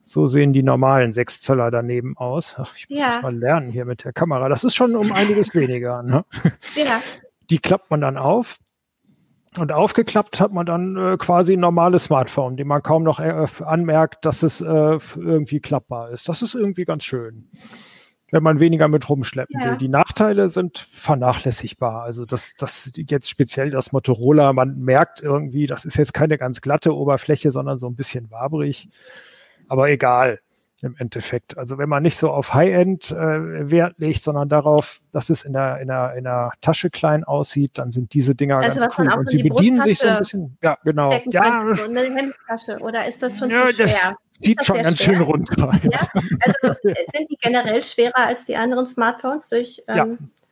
[0.02, 2.54] so sehen die normalen 6 Zöller daneben aus.
[2.58, 3.06] Ach, ich muss Ja.
[3.06, 4.50] das mal lernen hier mit der Kamera.
[4.50, 6.02] Das ist schon um einiges weniger.
[6.02, 6.26] Ne?
[6.74, 7.00] Ja.
[7.48, 8.58] Die klappt man dann auf.
[9.58, 13.46] Und aufgeklappt hat man dann äh, quasi ein normales Smartphone, dem man kaum noch äh,
[13.64, 14.64] anmerkt, dass es äh,
[15.16, 16.28] irgendwie klappbar ist.
[16.28, 17.50] Das ist irgendwie ganz schön,
[18.30, 19.70] wenn man weniger mit rumschleppen ja.
[19.70, 19.76] will.
[19.76, 22.02] Die Nachteile sind vernachlässigbar.
[22.02, 26.60] Also das, das jetzt speziell das Motorola, man merkt irgendwie, das ist jetzt keine ganz
[26.60, 28.88] glatte Oberfläche, sondern so ein bisschen wabrig.
[29.68, 30.40] Aber egal
[30.82, 31.56] im Endeffekt.
[31.56, 35.52] Also wenn man nicht so auf High-End äh, Wert legt, sondern darauf, dass es in
[35.52, 39.12] der, in, der, in der Tasche klein aussieht, dann sind diese Dinger also ganz cool.
[39.12, 41.12] Und sie bedienen sich so ein bisschen, ja genau.
[41.26, 43.86] Ja, so eine Hemdtasche oder ist das schon ja, zu schwer?
[43.86, 45.14] Das sieht schon ganz schwer?
[45.14, 45.72] schön runter.
[45.82, 46.00] Ja?
[46.40, 50.06] Also äh, sind die generell schwerer als die anderen Smartphones durch ähm, ja.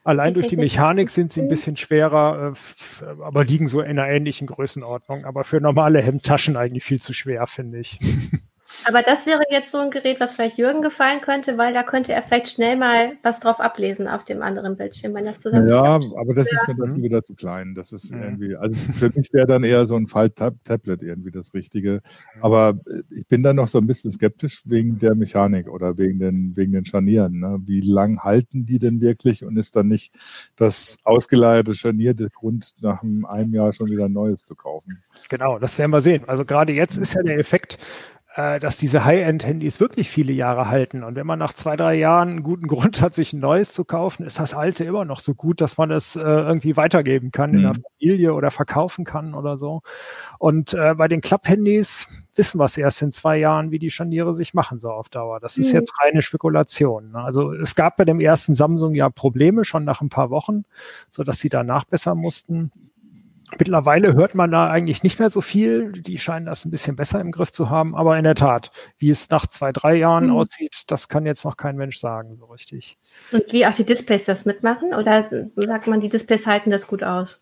[0.05, 2.53] Allein die durch die Mechanik sind sie ein bisschen schwerer,
[3.01, 5.25] äh, aber liegen so in einer ähnlichen Größenordnung.
[5.25, 7.99] Aber für normale Hemdtaschen eigentlich viel zu schwer, finde ich.
[8.87, 12.13] Aber das wäre jetzt so ein Gerät, was vielleicht Jürgen gefallen könnte, weil da könnte
[12.13, 15.67] er vielleicht schnell mal was drauf ablesen auf dem anderen Bildschirm, wenn das zusammen.
[15.67, 16.59] Ja, aber das ja.
[16.59, 17.75] ist mir dann wieder zu klein.
[17.75, 18.19] Das ist ja.
[18.21, 22.01] irgendwie, also für mich wäre dann eher so ein Fall-Tablet irgendwie das Richtige.
[22.41, 26.19] Aber äh, ich bin dann noch so ein bisschen skeptisch wegen der Mechanik oder wegen
[26.19, 27.39] den, wegen den Scharnieren.
[27.39, 27.59] Ne?
[27.65, 30.13] Wie lang halten die denn wirklich und ist dann nicht
[30.55, 35.03] das ausgeleierte scharnierte Grund, nach einem Jahr schon wieder ein neues zu kaufen?
[35.29, 36.23] Genau, das werden wir sehen.
[36.27, 37.77] Also gerade jetzt ist ja der Effekt,
[38.35, 41.03] dass diese High-End-Handys wirklich viele Jahre halten.
[41.03, 43.85] Und wenn man nach zwei, drei Jahren einen guten Grund hat, sich ein neues zu
[43.85, 47.51] kaufen, ist das alte immer noch so gut, dass man es äh, irgendwie weitergeben kann
[47.51, 47.55] mhm.
[47.55, 47.83] in der mhm.
[47.97, 49.83] Familie oder verkaufen kann oder so.
[50.37, 54.35] Und äh, bei den Klapp-Handys wissen wir es erst in zwei Jahren, wie die Scharniere
[54.35, 55.39] sich machen so auf Dauer.
[55.39, 55.79] Das ist mhm.
[55.79, 57.11] jetzt reine Spekulation.
[57.11, 57.19] Ne?
[57.19, 60.65] Also es gab bei dem ersten Samsung ja Probleme schon nach ein paar Wochen,
[61.09, 62.71] so dass sie danach besser mussten.
[63.57, 65.91] Mittlerweile hört man da eigentlich nicht mehr so viel.
[65.91, 67.95] Die scheinen das ein bisschen besser im Griff zu haben.
[67.95, 70.37] Aber in der Tat, wie es nach zwei, drei Jahren mhm.
[70.37, 72.97] aussieht, das kann jetzt noch kein Mensch sagen, so richtig.
[73.31, 74.93] Und wie auch die Displays das mitmachen?
[74.93, 77.39] Oder so sagt man, die Displays halten das gut aus?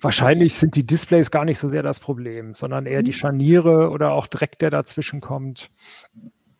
[0.00, 3.04] Wahrscheinlich sind die Displays gar nicht so sehr das Problem, sondern eher mhm.
[3.04, 5.70] die Scharniere oder auch Dreck, der dazwischen kommt.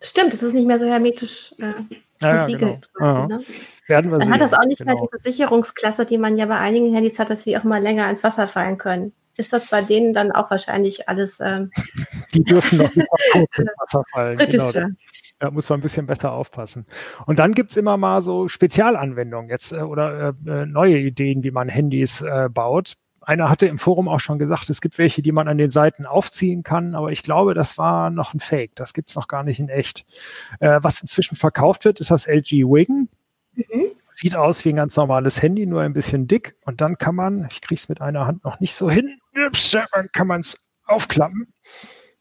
[0.00, 1.72] Stimmt, es ist nicht mehr so hermetisch äh,
[2.24, 3.26] Ja, genau.
[3.26, 3.40] ne?
[3.86, 4.34] Werden wir Dann sehen.
[4.34, 4.94] hat das auch nicht genau.
[4.94, 8.08] mehr diese Sicherungsklasse, die man ja bei einigen Handys hat, dass sie auch mal länger
[8.08, 9.12] ins Wasser fallen können.
[9.36, 11.40] Ist das bei denen dann auch wahrscheinlich alles?
[11.40, 11.70] Ähm
[12.34, 14.38] die dürfen noch nicht ins Wasser fallen.
[14.38, 14.72] Genau.
[15.40, 16.86] Da muss man ein bisschen besser aufpassen.
[17.26, 21.50] Und dann gibt's immer mal so Spezialanwendungen jetzt äh, oder äh, äh neue Ideen, wie
[21.50, 25.32] man Handys äh, baut einer hatte im Forum auch schon gesagt, es gibt welche, die
[25.32, 28.76] man an den Seiten aufziehen kann, aber ich glaube, das war noch ein Fake.
[28.76, 30.04] Das gibt's noch gar nicht in echt.
[30.60, 33.08] Äh, was inzwischen verkauft wird, ist das LG Wing.
[33.54, 33.86] Mhm.
[34.10, 36.56] Sieht aus wie ein ganz normales Handy, nur ein bisschen dick.
[36.64, 39.18] Und dann kann man, ich krieg's mit einer Hand noch nicht so hin,
[39.92, 40.56] dann kann man es
[40.86, 41.52] aufklappen.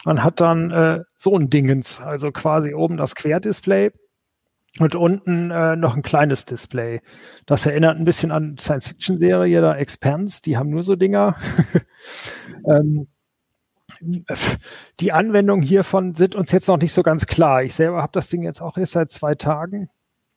[0.05, 3.91] Man hat dann äh, so ein Dingens, also quasi oben das Querdisplay
[4.79, 7.01] und unten äh, noch ein kleines Display.
[7.45, 11.35] Das erinnert ein bisschen an Science-Fiction-Serie, da Expanse, die haben nur so Dinger.
[12.67, 13.07] ähm,
[14.99, 17.63] die Anwendungen hiervon sind uns jetzt noch nicht so ganz klar.
[17.63, 19.89] Ich selber habe das Ding jetzt auch erst seit zwei Tagen.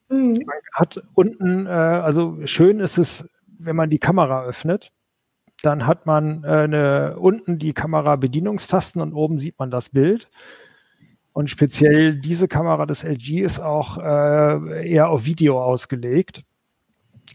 [0.09, 0.43] Mhm.
[0.47, 4.93] Man hat unten, äh, also schön ist es, wenn man die Kamera öffnet,
[5.63, 10.29] dann hat man äh, eine, unten die Kamera-Bedienungstasten und oben sieht man das Bild.
[11.37, 16.41] Und speziell diese Kamera des LG ist auch äh, eher auf Video ausgelegt.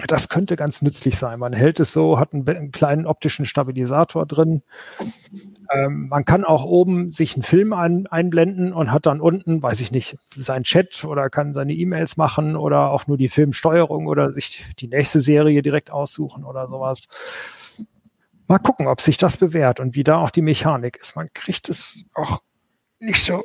[0.07, 1.37] Das könnte ganz nützlich sein.
[1.37, 4.63] Man hält es so, hat einen, einen kleinen optischen Stabilisator drin.
[5.71, 9.79] Ähm, man kann auch oben sich einen Film ein, einblenden und hat dann unten, weiß
[9.81, 14.31] ich nicht, sein Chat oder kann seine E-Mails machen oder auch nur die Filmsteuerung oder
[14.31, 17.03] sich die nächste Serie direkt aussuchen oder sowas.
[18.47, 21.15] Mal gucken, ob sich das bewährt und wie da auch die Mechanik ist.
[21.15, 22.41] Man kriegt es auch
[23.01, 23.43] nicht so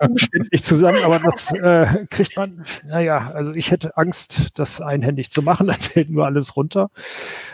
[0.00, 5.42] umständlich zusammen, aber das äh, kriegt man, naja, also ich hätte Angst, das einhändig zu
[5.42, 6.90] machen, dann fällt nur alles runter.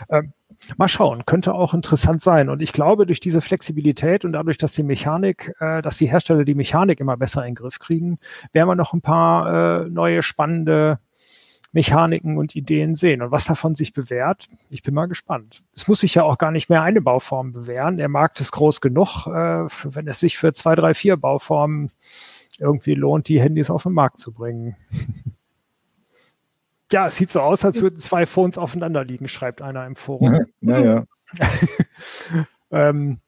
[0.09, 0.33] Ähm,
[0.77, 2.49] mal schauen, könnte auch interessant sein.
[2.49, 6.43] Und ich glaube, durch diese Flexibilität und dadurch, dass die Mechanik, äh, dass die Hersteller
[6.43, 8.19] die Mechanik immer besser in den Griff kriegen,
[8.51, 10.99] werden wir noch ein paar äh, neue spannende
[11.73, 13.21] Mechaniken und Ideen sehen.
[13.21, 15.63] Und was davon sich bewährt, ich bin mal gespannt.
[15.73, 17.97] Es muss sich ja auch gar nicht mehr eine Bauform bewähren.
[17.97, 21.91] Der Markt ist groß genug, äh, wenn es sich für zwei, drei, vier Bauformen
[22.59, 24.75] irgendwie lohnt, die Handys auf den Markt zu bringen.
[26.91, 30.45] ja, es sieht so aus, als würden zwei Phones aufeinander liegen, schreibt einer im Forum.
[30.59, 31.05] Ja, ja.
[32.71, 33.19] ähm,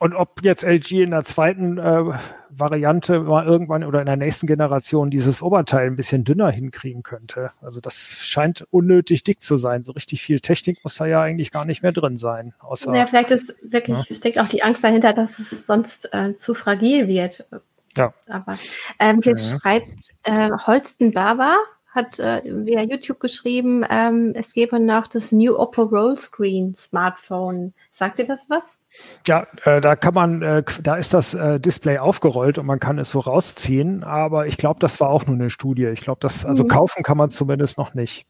[0.00, 4.46] und ob jetzt LG in der zweiten äh, Variante mal irgendwann oder in der nächsten
[4.46, 7.50] Generation dieses Oberteil ein bisschen dünner hinkriegen könnte.
[7.60, 9.82] Also das scheint unnötig dick zu sein.
[9.82, 12.54] So richtig viel Technik muss da ja eigentlich gar nicht mehr drin sein.
[12.60, 14.16] Außer, ja, vielleicht ist wirklich, ja.
[14.16, 17.46] steckt auch die Angst dahinter, dass es sonst äh, zu fragil wird.
[17.94, 18.14] Ja.
[18.26, 18.56] Aber
[18.98, 19.58] ähm, hier ja.
[19.58, 21.56] schreibt äh, Holsten Baba,
[21.90, 27.74] hat äh, via YouTube geschrieben, ähm, es gäbe noch das New Oppo Rollscreen Smartphone.
[27.90, 28.80] Sagt ihr das was?
[29.26, 32.98] Ja, äh, da kann man, äh, da ist das äh, Display aufgerollt und man kann
[32.98, 35.86] es so rausziehen, aber ich glaube, das war auch nur eine Studie.
[35.86, 36.68] Ich glaube, das, also mhm.
[36.68, 38.26] kaufen kann man zumindest noch nicht.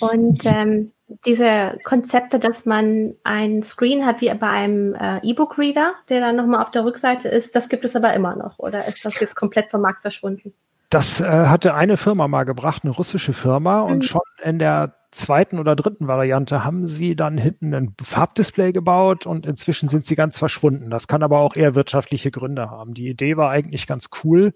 [0.00, 0.92] Und ähm,
[1.24, 6.62] diese Konzepte, dass man ein Screen hat wie bei einem äh, E-Book-Reader, der dann nochmal
[6.62, 8.58] auf der Rückseite ist, das gibt es aber immer noch.
[8.58, 10.52] Oder ist das jetzt komplett vom Markt verschwunden?
[10.90, 13.92] Das äh, hatte eine Firma mal gebracht, eine russische Firma, mhm.
[13.92, 19.26] und schon in der zweiten oder dritten Variante haben sie dann hinten ein Farbdisplay gebaut
[19.26, 20.90] und inzwischen sind sie ganz verschwunden.
[20.90, 22.92] Das kann aber auch eher wirtschaftliche Gründe haben.
[22.92, 24.54] Die Idee war eigentlich ganz cool.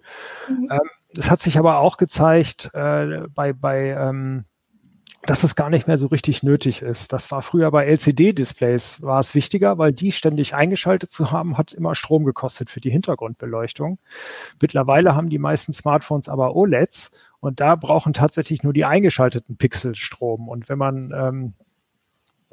[0.49, 0.69] Mhm.
[0.71, 4.45] Ähm, es hat sich aber auch gezeigt äh, bei, bei ähm,
[5.23, 7.13] dass es gar nicht mehr so richtig nötig ist.
[7.13, 11.73] Das war früher bei LCD-Displays war es wichtiger, weil die ständig eingeschaltet zu haben, hat
[11.73, 13.99] immer Strom gekostet für die Hintergrundbeleuchtung.
[14.61, 19.95] Mittlerweile haben die meisten Smartphones aber OLEDs und da brauchen tatsächlich nur die eingeschalteten Pixel
[19.95, 20.49] Strom.
[20.49, 21.55] Und wenn man ähm,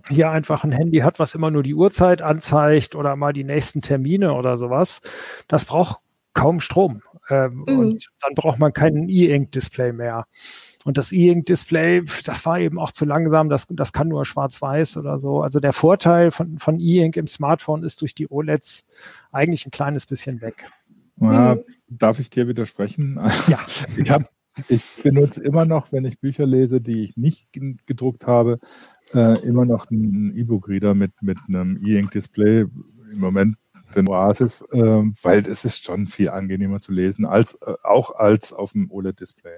[0.09, 3.81] hier einfach ein Handy hat, was immer nur die Uhrzeit anzeigt oder mal die nächsten
[3.81, 5.01] Termine oder sowas,
[5.47, 6.01] das braucht
[6.33, 7.01] kaum Strom.
[7.29, 7.79] Ähm, mhm.
[7.79, 10.27] Und dann braucht man keinen E-Ink-Display mehr.
[10.87, 15.19] Und das E-Ink-Display, das war eben auch zu langsam, das, das kann nur schwarz-weiß oder
[15.19, 15.41] so.
[15.41, 18.85] Also der Vorteil von, von E-Ink im Smartphone ist durch die OLEDs
[19.33, 20.63] eigentlich ein kleines bisschen weg.
[21.19, 21.63] Ja, mhm.
[21.89, 23.19] Darf ich dir widersprechen?
[23.49, 23.59] Ja.
[23.97, 24.31] Ich, hab,
[24.69, 27.49] ich benutze immer noch, wenn ich Bücher lese, die ich nicht
[27.85, 28.57] gedruckt habe,
[29.13, 32.61] äh, immer noch einen E-Book-Reader mit, mit einem E-Ink-Display.
[33.11, 33.57] Im Moment
[33.95, 38.53] den Oasis, äh, weil es ist schon viel angenehmer zu lesen, als äh, auch als
[38.53, 39.57] auf dem OLED-Display.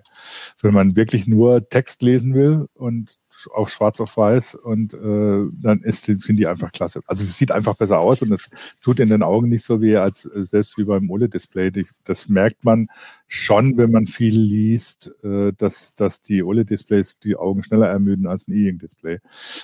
[0.61, 3.15] Wenn man wirklich nur Text lesen will und
[3.53, 7.01] auch schwarz auf weiß und äh, dann ist, sind die einfach klasse.
[7.07, 8.49] Also es sieht einfach besser aus und es
[8.81, 11.71] tut in den Augen nicht so weh, als äh, selbst wie beim OLED-Display.
[12.03, 12.87] Das merkt man
[13.31, 18.47] schon, wenn man viel liest, äh, dass, dass die OLED-Displays die Augen schneller ermüden als
[18.47, 19.19] ein E-Ink-Display.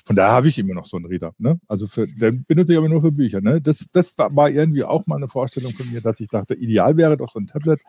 [0.05, 1.33] Von daher habe ich immer noch so einen Reader.
[1.39, 1.59] Ne?
[1.67, 3.41] Also für, den benutze ich aber nur für Bücher.
[3.41, 3.59] Ne?
[3.61, 7.17] Das, das war irgendwie auch mal eine Vorstellung von mir, dass ich dachte, ideal wäre
[7.17, 7.81] doch so ein Tablet,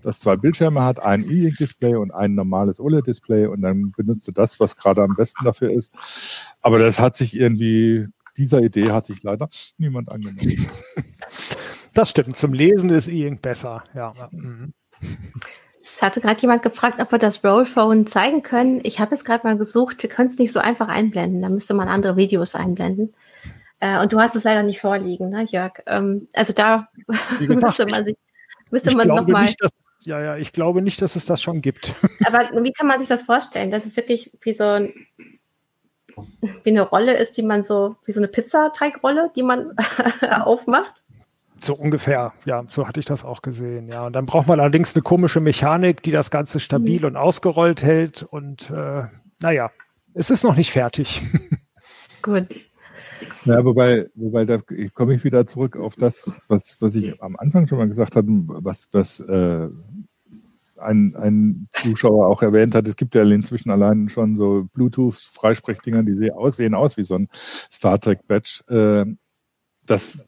[0.00, 4.58] das zwei Bildschirme hat, ein E-Ink-Display und ein normales OLED-Display und dann benutzt du das,
[4.60, 5.92] was gerade am besten dafür ist.
[6.62, 8.06] Aber das hat sich irgendwie,
[8.38, 10.68] dieser Idee hat sich leider niemand angenommen.
[11.94, 12.36] Das stimmt.
[12.36, 14.14] Zum Lesen ist E-Ink besser, ja.
[14.30, 14.72] Mhm.
[15.82, 18.80] Es hatte gerade jemand gefragt, ob wir das Rollphone zeigen können.
[18.84, 21.42] Ich habe jetzt gerade mal gesucht, wir können es nicht so einfach einblenden.
[21.42, 23.14] Da müsste man andere Videos einblenden.
[23.80, 25.72] Äh, und du hast es leider nicht vorliegen, ne, Jörg?
[25.86, 26.88] Ähm, also da
[27.40, 28.16] müsste man sich,
[28.70, 29.48] müsste man nochmal.
[30.04, 31.94] Ja, ja, ich glaube nicht, dass es das schon gibt.
[32.24, 33.70] Aber wie kann man sich das vorstellen?
[33.70, 34.92] Dass es wirklich wie so ein,
[36.62, 39.74] wie eine Rolle ist, die man so, wie so eine Pizzateigrolle, die man
[40.30, 41.04] aufmacht?
[41.60, 44.06] So ungefähr, ja, so hatte ich das auch gesehen, ja.
[44.06, 47.06] Und dann braucht man allerdings eine komische Mechanik, die das Ganze stabil mhm.
[47.06, 48.22] und ausgerollt hält.
[48.22, 49.04] Und äh,
[49.40, 49.70] naja,
[50.14, 51.22] es ist noch nicht fertig.
[52.22, 52.46] Gut.
[53.44, 54.58] Ja, wobei, wobei da
[54.94, 58.28] komme ich wieder zurück auf das, was, was ich am Anfang schon mal gesagt hatte,
[58.28, 59.68] was, was äh,
[60.76, 62.86] ein, ein Zuschauer auch erwähnt hat.
[62.86, 67.16] Es gibt ja inzwischen allein schon so Bluetooth-Freisprechdinger, die sehen aus, sehen aus wie so
[67.16, 67.28] ein
[67.70, 68.62] Star Trek-Badge.
[68.68, 69.14] Äh,
[69.86, 70.18] das,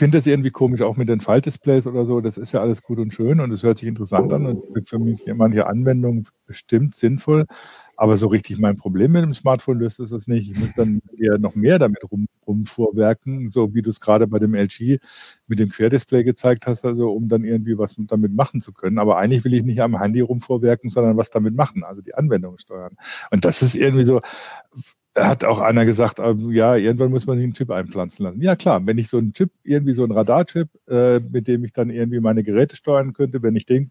[0.00, 2.20] finde das irgendwie komisch, auch mit den Faltdisplays oder so.
[2.20, 4.98] Das ist ja alles gut und schön und es hört sich interessant an und für
[4.98, 7.46] mich manche Anwendungen bestimmt sinnvoll.
[7.96, 10.50] Aber so richtig mein Problem mit dem Smartphone löst es das nicht.
[10.50, 14.38] Ich muss dann eher noch mehr damit rum, rumvorwerken, so wie du es gerade bei
[14.38, 15.00] dem LG
[15.46, 18.98] mit dem Querdisplay gezeigt hast, also um dann irgendwie was damit machen zu können.
[18.98, 22.56] Aber eigentlich will ich nicht am Handy rumvorwerken, sondern was damit machen, also die Anwendung
[22.56, 22.96] steuern.
[23.30, 24.22] Und das ist irgendwie so,
[25.16, 28.40] hat auch einer gesagt, ähm, ja, irgendwann muss man sich einen Chip einpflanzen lassen.
[28.40, 31.72] Ja klar, wenn ich so einen Chip, irgendwie so einen Radarchip, äh, mit dem ich
[31.72, 33.90] dann irgendwie meine Geräte steuern könnte, wenn ich den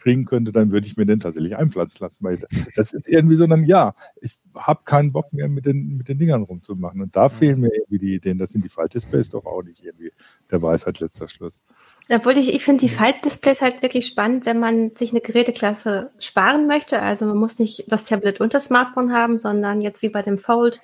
[0.00, 2.18] kriegen könnte, dann würde ich mir den tatsächlich einpflanzen lassen.
[2.20, 2.38] Weil
[2.74, 6.18] das ist irgendwie so ein, ja, ich habe keinen Bock mehr mit den, mit den
[6.18, 7.00] Dingern rumzumachen.
[7.00, 8.38] Und da fehlen mir irgendwie die Ideen.
[8.38, 10.12] Das sind die Faltdisplays doch auch nicht irgendwie
[10.50, 11.62] der Weisheit letzter Schluss.
[12.08, 16.66] Obwohl ich, ich finde die Faltdisplays halt wirklich spannend, wenn man sich eine Geräteklasse sparen
[16.66, 17.00] möchte.
[17.02, 20.38] Also man muss nicht das Tablet und das Smartphone haben, sondern jetzt wie bei dem
[20.38, 20.80] Fold,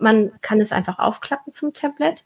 [0.00, 2.24] man kann es einfach aufklappen zum Tablet.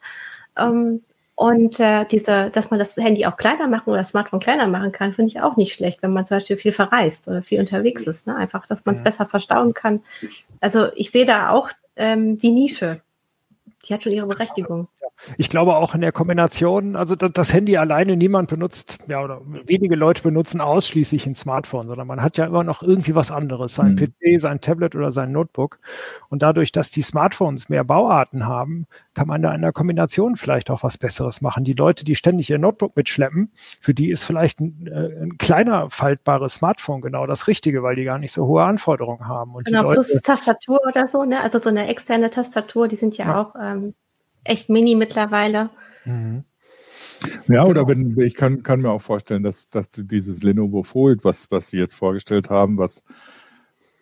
[0.56, 1.02] Ähm,
[1.34, 4.92] und äh, diese, dass man das Handy auch kleiner machen oder das Smartphone kleiner machen
[4.92, 8.06] kann, finde ich auch nicht schlecht, wenn man zum Beispiel viel verreist oder viel unterwegs
[8.06, 8.26] ist.
[8.26, 8.36] Ne?
[8.36, 9.04] Einfach, dass man es ja.
[9.04, 10.02] besser verstauen kann.
[10.60, 13.00] Also ich sehe da auch ähm, die Nische.
[13.84, 14.88] Die hat schon ihre Berechtigung.
[15.36, 19.94] Ich glaube auch in der Kombination, also das, Handy alleine niemand benutzt, ja, oder wenige
[19.94, 23.92] Leute benutzen ausschließlich ein Smartphone, sondern man hat ja immer noch irgendwie was anderes, sein
[23.92, 23.96] mhm.
[23.96, 25.78] PC, sein Tablet oder sein Notebook.
[26.28, 30.70] Und dadurch, dass die Smartphones mehr Bauarten haben, kann man da in der Kombination vielleicht
[30.70, 31.64] auch was Besseres machen.
[31.64, 35.90] Die Leute, die ständig ihr Notebook mitschleppen, für die ist vielleicht ein, äh, ein kleiner
[35.90, 39.54] faltbares Smartphone genau das Richtige, weil die gar nicht so hohe Anforderungen haben.
[39.54, 41.40] Und genau, Leute, plus Tastatur oder so, ne?
[41.40, 43.40] Also so eine externe Tastatur, die sind ja, ja.
[43.40, 43.94] auch ähm,
[44.44, 45.70] echt mini mittlerweile.
[46.04, 46.44] Mhm.
[47.48, 51.50] Ja, oder wenn ich kann, kann mir auch vorstellen, dass, dass dieses Lenovo Fold, was,
[51.50, 53.04] was Sie jetzt vorgestellt haben, was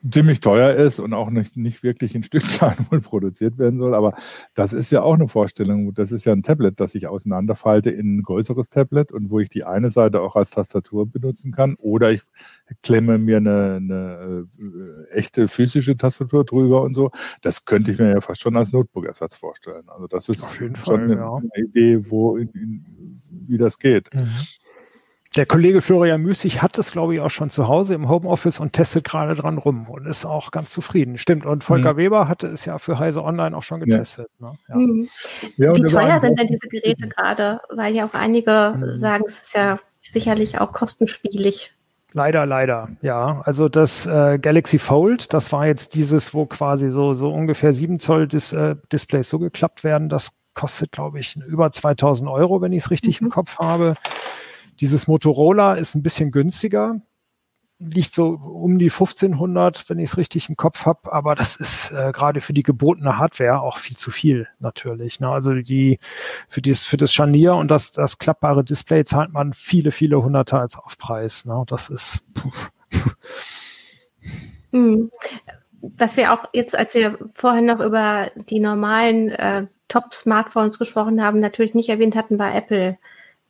[0.08, 3.94] ziemlich teuer ist und auch nicht, nicht wirklich in Stückzahlen wohl produziert werden soll.
[3.94, 4.14] Aber
[4.54, 5.92] das ist ja auch eine Vorstellung.
[5.94, 9.48] Das ist ja ein Tablet, das ich auseinanderfalte in ein größeres Tablet und wo ich
[9.48, 11.74] die eine Seite auch als Tastatur benutzen kann.
[11.76, 12.22] Oder ich
[12.82, 17.10] klemme mir eine, eine äh, echte physische Tastatur drüber und so.
[17.42, 19.88] Das könnte ich mir ja fast schon als Notebook-Ersatz vorstellen.
[19.88, 21.40] Also das ist schon Fall, eine, ja.
[21.56, 24.12] Idee, wo in, in, wie das geht.
[24.14, 24.28] Mhm.
[25.36, 28.72] Der Kollege Florian Müßig hat es, glaube ich, auch schon zu Hause im Homeoffice und
[28.72, 31.18] testet gerade dran rum und ist auch ganz zufrieden.
[31.18, 31.46] Stimmt.
[31.46, 31.98] Und Volker mhm.
[31.98, 34.28] Weber hatte es ja für Heise Online auch schon getestet.
[34.40, 34.46] Ja.
[34.46, 34.52] Ne?
[34.68, 34.74] Ja.
[34.74, 35.08] Mhm.
[35.56, 37.60] Ja, Wie teuer sind denn diese Geräte gerade?
[37.72, 38.96] Weil ja auch einige mhm.
[38.96, 39.78] sagen, es ist ja
[40.10, 41.72] sicherlich auch kostenspielig.
[42.12, 43.40] Leider, leider, ja.
[43.44, 48.00] Also das äh, Galaxy Fold, das war jetzt dieses, wo quasi so, so ungefähr 7
[48.00, 50.08] Zoll Dis, äh, Displays so geklappt werden.
[50.08, 53.28] Das kostet, glaube ich, über 2000 Euro, wenn ich es richtig mhm.
[53.28, 53.94] im Kopf habe.
[54.80, 57.00] Dieses Motorola ist ein bisschen günstiger,
[57.78, 61.90] liegt so um die 1500, wenn ich es richtig im Kopf habe, aber das ist
[61.92, 65.18] äh, gerade für die gebotene Hardware auch viel zu viel natürlich.
[65.18, 65.28] Ne?
[65.28, 65.98] Also die
[66.48, 70.60] für das für das Scharnier und das das klappbare Display zahlt man viele viele Hunderter
[70.60, 71.46] als Aufpreis.
[71.46, 71.64] Ne?
[71.66, 72.22] Das ist
[74.72, 75.10] hm.
[75.82, 81.40] Was wir auch jetzt, als wir vorhin noch über die normalen äh, Top-Smartphones gesprochen haben,
[81.40, 82.98] natürlich nicht erwähnt hatten, war Apple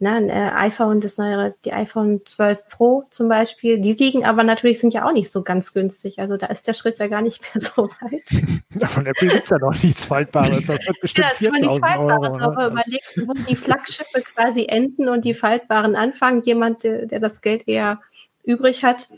[0.02, 4.44] Ne, ein äh, iPhone, das neuere, die iPhone 12 Pro zum Beispiel, die liegen aber
[4.44, 6.20] natürlich, sind ja auch nicht so ganz günstig.
[6.20, 8.90] Also da ist der Schritt ja gar nicht mehr so weit.
[8.90, 10.64] Von Apple gibt es ja noch nichts Faltbares.
[10.64, 12.38] Das wird bestimmt ja, 4000 Euro.
[12.38, 16.40] Aber überlegt, wo die Flaggschiffe quasi enden und die Faltbaren anfangen.
[16.44, 18.00] Jemand, der, der das Geld eher
[18.42, 19.10] übrig hat,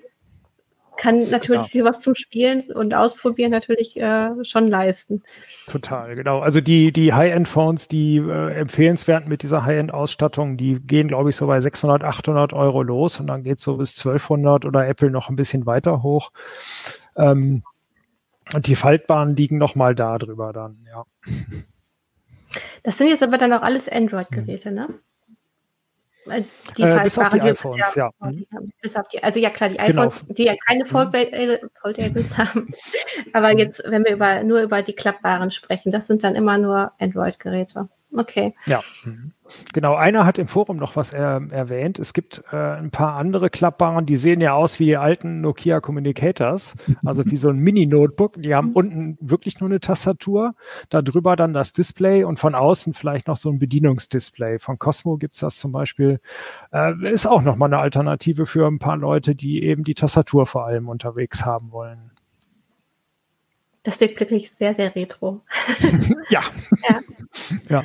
[1.02, 1.84] kann natürlich ja.
[1.84, 5.24] was zum Spielen und Ausprobieren natürlich äh, schon leisten.
[5.66, 6.38] Total, genau.
[6.38, 11.48] Also die, die High-End-Phones, die äh, empfehlenswerten mit dieser High-End-Ausstattung, die gehen, glaube ich, so
[11.48, 15.28] bei 600, 800 Euro los und dann geht es so bis 1200 oder Apple noch
[15.28, 16.30] ein bisschen weiter hoch.
[17.16, 17.64] Ähm,
[18.54, 21.04] und die Faltbahnen liegen noch mal da drüber dann, ja.
[22.84, 24.88] Das sind jetzt aber dann auch alles Android-Geräte, ne?
[26.26, 26.42] Äh,
[26.76, 28.10] die äh, bis auf die iPhones, ja.
[28.20, 28.28] ja.
[28.30, 28.46] Mhm.
[28.80, 30.02] Bis auf die, also ja klar, die genau.
[30.02, 30.34] iPhones, genau.
[30.34, 32.38] die ja keine Foldables mhm.
[32.38, 32.74] haben.
[33.32, 36.92] Aber jetzt, wenn wir über, nur über die klappbaren sprechen, das sind dann immer nur
[36.98, 37.88] Android-Geräte.
[38.14, 38.54] Okay.
[38.66, 38.80] Ja.
[39.72, 41.98] Genau, einer hat im Forum noch was er, erwähnt.
[41.98, 45.80] Es gibt äh, ein paar andere klappbaren, die sehen ja aus wie die alten Nokia
[45.80, 48.40] Communicators, also wie so ein Mini-Notebook.
[48.42, 50.54] Die haben unten wirklich nur eine Tastatur,
[50.90, 54.58] darüber dann das Display und von außen vielleicht noch so ein Bedienungsdisplay.
[54.58, 56.20] Von Cosmo gibt's das zum Beispiel.
[56.72, 60.66] Äh, ist auch nochmal eine Alternative für ein paar Leute, die eben die Tastatur vor
[60.66, 62.11] allem unterwegs haben wollen.
[63.82, 65.40] Das wirkt wirklich sehr, sehr retro.
[66.30, 66.42] ja.
[66.88, 67.00] ja.
[67.68, 67.82] ja.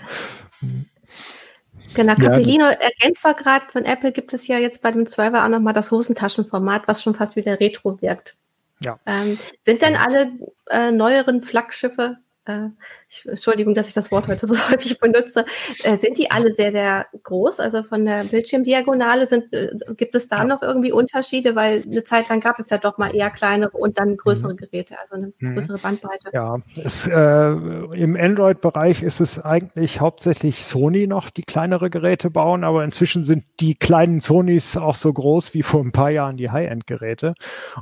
[1.93, 5.45] Genau, Capellino ja, ergänzt zwar gerade, von Apple gibt es ja jetzt bei dem 12er
[5.45, 8.35] auch nochmal das Hosentaschenformat, was schon fast wieder retro wirkt.
[8.79, 8.99] Ja.
[9.07, 10.31] Ähm, sind denn alle
[10.69, 12.69] äh, neueren Flaggschiffe äh,
[13.09, 15.45] ich, Entschuldigung, dass ich das Wort heute so häufig benutze,
[15.83, 17.59] äh, sind die alle sehr, sehr groß?
[17.59, 20.43] Also von der Bildschirmdiagonale sind, äh, gibt es da ja.
[20.45, 21.55] noch irgendwie Unterschiede?
[21.55, 24.57] Weil eine Zeit lang gab es ja doch mal eher kleinere und dann größere mhm.
[24.57, 25.55] Geräte, also eine mhm.
[25.55, 26.29] größere Bandbreite.
[26.33, 32.63] Ja, es, äh, im Android-Bereich ist es eigentlich hauptsächlich Sony noch, die kleinere Geräte bauen,
[32.63, 36.49] aber inzwischen sind die kleinen Sonys auch so groß wie vor ein paar Jahren die
[36.49, 37.33] High-End-Geräte.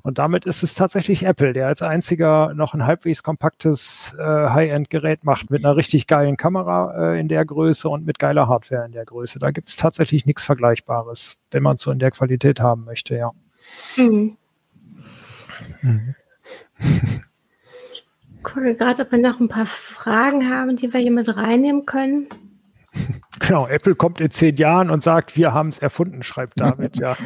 [0.03, 4.23] Und damit ist es tatsächlich Apple, der als einziger noch ein halbwegs kompaktes äh,
[4.55, 8.85] High-End-Gerät macht mit einer richtig geilen Kamera äh, in der Größe und mit geiler Hardware
[8.85, 9.37] in der Größe.
[9.39, 13.15] Da gibt es tatsächlich nichts Vergleichbares, wenn man es so in der Qualität haben möchte,
[13.15, 13.31] ja.
[13.97, 14.37] Mhm.
[15.81, 16.15] Mhm.
[17.93, 21.85] Ich gucke gerade, ob wir noch ein paar Fragen haben, die wir hier mit reinnehmen
[21.85, 22.27] können.
[23.39, 27.17] Genau, Apple kommt in zehn Jahren und sagt, wir haben es erfunden, schreibt David, ja.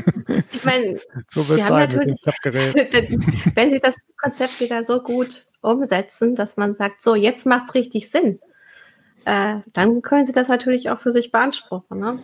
[0.51, 2.19] Ich meine, so wird es natürlich,
[3.55, 7.73] wenn sie das Konzept wieder so gut umsetzen, dass man sagt, so, jetzt macht es
[7.75, 8.39] richtig Sinn,
[9.25, 11.99] äh, dann können sie das natürlich auch für sich beanspruchen.
[11.99, 12.19] Ne?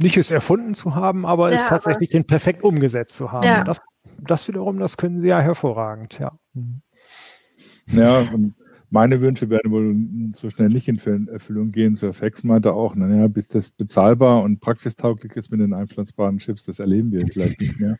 [0.00, 3.46] Nicht es erfunden zu haben, aber ja, es tatsächlich aber, den perfekt umgesetzt zu haben.
[3.46, 3.64] Ja.
[3.64, 3.80] Das,
[4.18, 6.38] das wiederum, das können sie ja hervorragend, ja.
[7.86, 8.54] Ja, und
[8.90, 9.94] meine Wünsche werden wohl
[10.34, 11.96] so schnell nicht in Erfüllung gehen.
[11.96, 16.78] Surfax meinte auch, naja, bis das bezahlbar und praxistauglich ist mit den einpflanzbaren Chips, das
[16.78, 17.98] erleben wir vielleicht nicht mehr.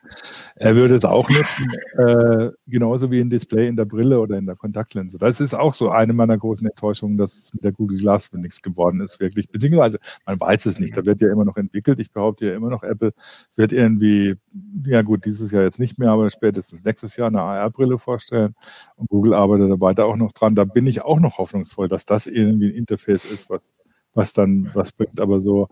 [0.56, 4.46] Er würde es auch nutzen, äh, genauso wie ein Display in der Brille oder in
[4.46, 5.18] der Kontaktlinse.
[5.18, 9.00] Das ist auch so eine meiner großen Enttäuschungen, dass mit der Google Glass nichts geworden
[9.00, 9.50] ist, wirklich.
[9.50, 12.00] Beziehungsweise, man weiß es nicht, da wird ja immer noch entwickelt.
[12.00, 13.12] Ich behaupte ja immer noch, Apple
[13.56, 14.36] wird irgendwie,
[14.84, 18.54] ja gut, dieses Jahr jetzt nicht mehr, aber spätestens nächstes Jahr eine AR-Brille vorstellen.
[18.96, 20.54] Und Google arbeitet da weiter auch noch dran.
[20.54, 23.76] Da bin ich auch noch hoffnungsvoll, dass das irgendwie ein Interface ist, was,
[24.14, 25.20] was dann was bringt.
[25.20, 25.70] Aber so,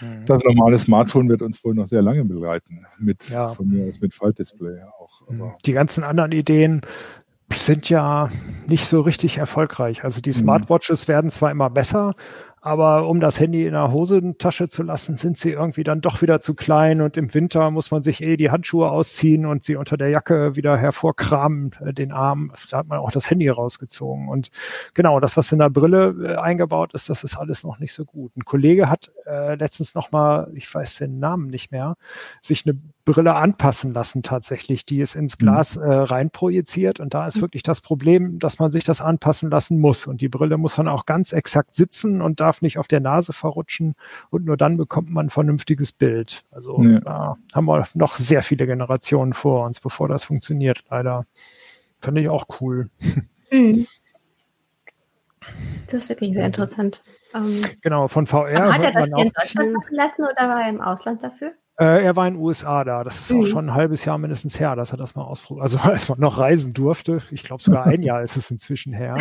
[0.00, 0.26] mhm.
[0.26, 2.86] das normale Smartphone wird uns wohl noch sehr lange begleiten.
[3.00, 3.48] Mit, ja.
[3.48, 5.28] von mir aus mit Faltdisplay auch.
[5.28, 5.42] Mhm.
[5.42, 6.82] Aber Die ganzen anderen Ideen
[7.52, 8.30] sind ja
[8.68, 10.04] nicht so richtig erfolgreich.
[10.04, 10.34] Also die mhm.
[10.34, 12.14] Smartwatches werden zwar immer besser,
[12.64, 16.40] aber um das Handy in der Hosentasche zu lassen, sind sie irgendwie dann doch wieder
[16.40, 19.98] zu klein und im Winter muss man sich eh die Handschuhe ausziehen und sie unter
[19.98, 22.52] der Jacke wieder hervorkramen, äh, den Arm.
[22.70, 24.30] Da hat man auch das Handy rausgezogen.
[24.30, 24.48] Und
[24.94, 28.06] genau, das, was in der Brille äh, eingebaut ist, das ist alles noch nicht so
[28.06, 28.34] gut.
[28.34, 31.98] Ein Kollege hat äh, letztens noch mal, ich weiß den Namen nicht mehr,
[32.40, 35.44] sich eine Brille anpassen lassen tatsächlich, die es ins mhm.
[35.44, 37.00] Glas äh, reinprojiziert.
[37.00, 37.42] Und da ist mhm.
[37.42, 40.06] wirklich das Problem, dass man sich das anpassen lassen muss.
[40.06, 43.32] Und die Brille muss dann auch ganz exakt sitzen und darf nicht auf der Nase
[43.32, 43.94] verrutschen.
[44.30, 46.44] Und nur dann bekommt man ein vernünftiges Bild.
[46.50, 47.00] Also ja.
[47.00, 51.26] da haben wir noch sehr viele Generationen vor uns, bevor das funktioniert, leider.
[52.00, 52.90] Finde ich auch cool.
[53.50, 53.86] Mhm.
[55.86, 57.02] Das ist wirklich sehr interessant.
[57.34, 58.72] Ähm, genau, von VR.
[58.72, 61.52] hat er das hier in Deutschland machen lassen oder war er im Ausland dafür?
[61.76, 63.02] Äh, er war in den USA da.
[63.02, 63.40] Das ist mhm.
[63.40, 65.64] auch schon ein halbes Jahr mindestens her, dass er das mal ausprobiert.
[65.64, 67.20] Also als man noch reisen durfte.
[67.32, 69.16] Ich glaube sogar ein Jahr ist es inzwischen her.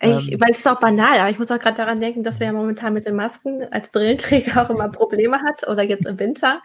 [0.00, 2.40] Ich, ähm, weil es ist auch banal, aber ich muss auch gerade daran denken, dass
[2.40, 6.18] wir ja momentan mit den Masken als Brillenträger auch immer Probleme hat oder jetzt im
[6.18, 6.62] Winter.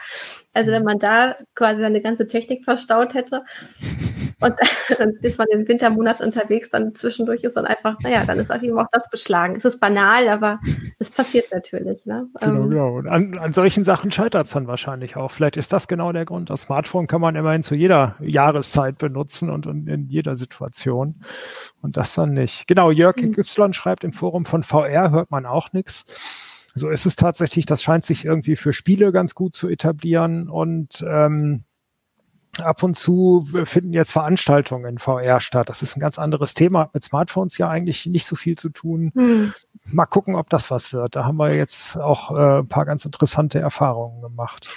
[0.54, 3.44] Also wenn man da quasi seine ganze Technik verstaut hätte
[4.42, 4.56] und
[4.98, 8.52] dann ist man in den Wintermonaten unterwegs, dann zwischendurch ist dann einfach, naja, dann ist
[8.52, 9.56] auch eben auch das beschlagen.
[9.56, 10.60] Es ist banal, aber
[10.98, 12.06] es passiert natürlich.
[12.08, 12.28] Ne?
[12.40, 12.96] Genau, ähm, genau.
[12.96, 15.19] Und an, an solchen Sachen scheitert es dann wahrscheinlich auch.
[15.28, 16.50] Vielleicht ist das genau der Grund.
[16.50, 21.22] Das Smartphone kann man immerhin zu jeder Jahreszeit benutzen und, und in jeder Situation.
[21.82, 22.68] Und das dann nicht.
[22.68, 23.34] Genau, Jörg mhm.
[23.38, 26.06] Y schreibt im Forum von VR, hört man auch nichts.
[26.76, 31.04] So ist es tatsächlich, das scheint sich irgendwie für Spiele ganz gut zu etablieren und
[31.08, 31.64] ähm,
[32.58, 35.70] ab und zu finden jetzt Veranstaltungen in VR statt.
[35.70, 38.70] Das ist ein ganz anderes Thema, hat mit Smartphones ja eigentlich nicht so viel zu
[38.70, 39.12] tun.
[39.16, 39.54] Hm.
[39.86, 41.16] Mal gucken, ob das was wird.
[41.16, 44.68] Da haben wir jetzt auch äh, ein paar ganz interessante Erfahrungen gemacht.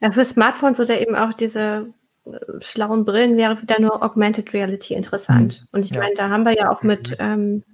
[0.00, 1.92] Ja, für Smartphones oder eben auch diese
[2.24, 5.54] äh, schlauen Brillen wäre wieder nur Augmented Reality interessant.
[5.54, 5.68] Hm.
[5.72, 6.00] Und ich ja.
[6.00, 7.16] meine, da haben wir ja auch mit, mhm.
[7.18, 7.64] ähm,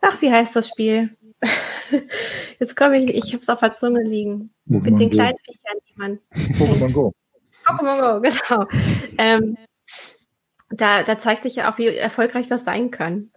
[0.00, 1.16] ach, wie heißt das Spiel?
[2.58, 4.50] Jetzt komme ich, ich habe es auf der Zunge liegen.
[4.68, 6.18] Pokémon mit den kleinen Viechern, die man.
[6.58, 7.12] Pokémon Go.
[7.64, 8.66] Pokémon Go, genau.
[9.18, 9.56] Ähm,
[10.70, 13.30] da, da zeigt sich ja auch, wie erfolgreich das sein kann.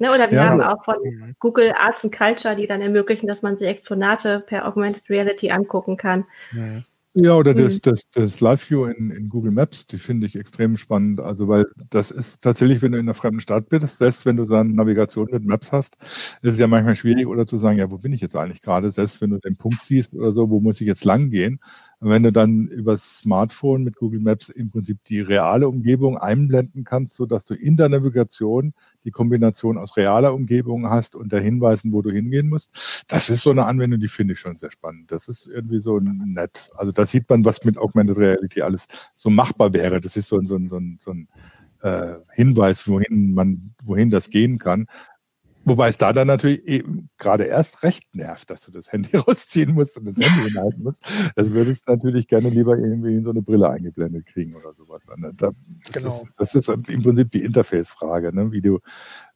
[0.00, 0.48] Ne, oder wir ja.
[0.48, 1.36] haben auch von mhm.
[1.38, 5.96] Google Arts and Culture, die dann ermöglichen, dass man sich Exponate per Augmented Reality angucken
[5.96, 6.24] kann.
[6.50, 6.66] Mhm.
[6.68, 6.82] Ja,
[7.16, 7.80] oder das, mhm.
[7.82, 11.20] das, das Live-View in, in Google Maps, die finde ich extrem spannend.
[11.20, 14.46] Also, weil das ist tatsächlich, wenn du in einer fremden Stadt bist, selbst wenn du
[14.46, 15.96] dann Navigation mit Maps hast,
[16.42, 18.90] ist es ja manchmal schwierig, oder zu sagen, ja, wo bin ich jetzt eigentlich gerade?
[18.90, 21.60] Selbst wenn du den Punkt siehst oder so, wo muss ich jetzt lang gehen?
[22.04, 26.84] Und wenn du dann übers Smartphone mit Google Maps im Prinzip die reale Umgebung einblenden
[26.84, 28.74] kannst, so dass du in der Navigation
[29.04, 33.40] die Kombination aus realer Umgebung hast und der Hinweisen, wo du hingehen musst, das ist
[33.40, 35.12] so eine Anwendung, die finde ich schon sehr spannend.
[35.12, 36.68] Das ist irgendwie so nett.
[36.76, 39.98] Also da sieht man, was mit Augmented Reality alles so machbar wäre.
[39.98, 41.28] Das ist so, ein so, ein so, ein, so ein
[41.80, 44.88] äh, Hinweis, wohin man, wohin das gehen kann.
[45.64, 49.72] Wobei es da dann natürlich eben gerade erst recht nervt, dass du das Handy rausziehen
[49.74, 51.02] musst und das Handy hinhalten musst.
[51.36, 55.02] Das würdest du natürlich gerne lieber irgendwie in so eine Brille eingeblendet kriegen oder sowas.
[55.36, 55.54] Das,
[55.92, 56.08] genau.
[56.08, 58.52] ist, das ist im Prinzip die Interface-Frage, ne?
[58.52, 58.80] wie du,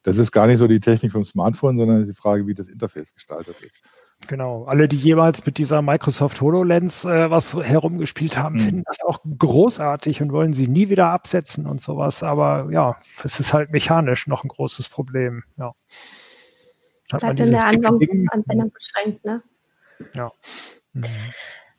[0.03, 3.15] das ist gar nicht so die Technik vom Smartphone, sondern die Frage, wie das Interface
[3.15, 3.83] gestaltet ist.
[4.27, 4.65] Genau.
[4.65, 8.61] Alle, die jemals mit dieser Microsoft HoloLens äh, was herumgespielt haben, mhm.
[8.61, 12.23] finden das auch großartig und wollen sie nie wieder absetzen und sowas.
[12.23, 15.45] Aber ja, es ist halt mechanisch noch ein großes Problem.
[15.57, 15.73] Ja.
[17.13, 19.43] Hat Bleibt in der Anwendung, Anwendung beschränkt, ne?
[20.15, 20.33] Ja.
[20.93, 21.05] Mhm.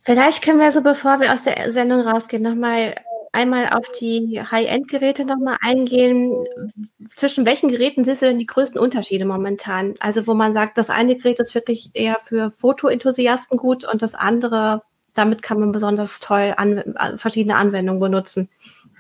[0.02, 2.96] Vielleicht können wir so, bevor wir aus der Sendung rausgehen, nochmal
[3.32, 6.36] einmal auf die High-End-Geräte nochmal eingehen.
[7.16, 9.96] Zwischen welchen Geräten siehst du denn die größten Unterschiede momentan?
[10.00, 14.16] Also wo man sagt, das eine Gerät ist wirklich eher für Fotoenthusiasten gut und das
[14.16, 14.82] andere,
[15.14, 18.50] damit kann man besonders toll an, verschiedene Anwendungen benutzen.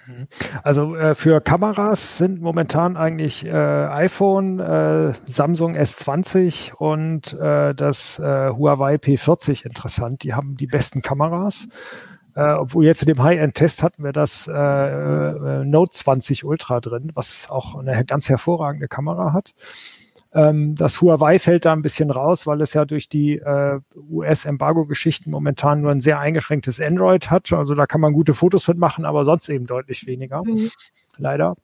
[0.09, 0.27] Mhm.
[0.63, 8.19] Also äh, für Kameras sind momentan eigentlich äh, iPhone, äh, Samsung S20 und äh, das
[8.19, 10.23] äh, Huawei P40 interessant.
[10.23, 11.67] Die haben die besten Kameras.
[12.35, 17.75] Äh, obwohl jetzt in dem High-End-Test hatten wir das Note 20 Ultra drin, was auch
[17.75, 19.53] eine ganz hervorragende Kamera hat.
[20.33, 25.31] Ähm, das Huawei fällt da ein bisschen raus, weil es ja durch die äh, US-Embargo-Geschichten
[25.31, 27.51] momentan nur ein sehr eingeschränktes Android hat.
[27.51, 30.43] Also da kann man gute Fotos mitmachen, aber sonst eben deutlich weniger.
[30.43, 30.69] Mhm.
[31.17, 31.55] Leider.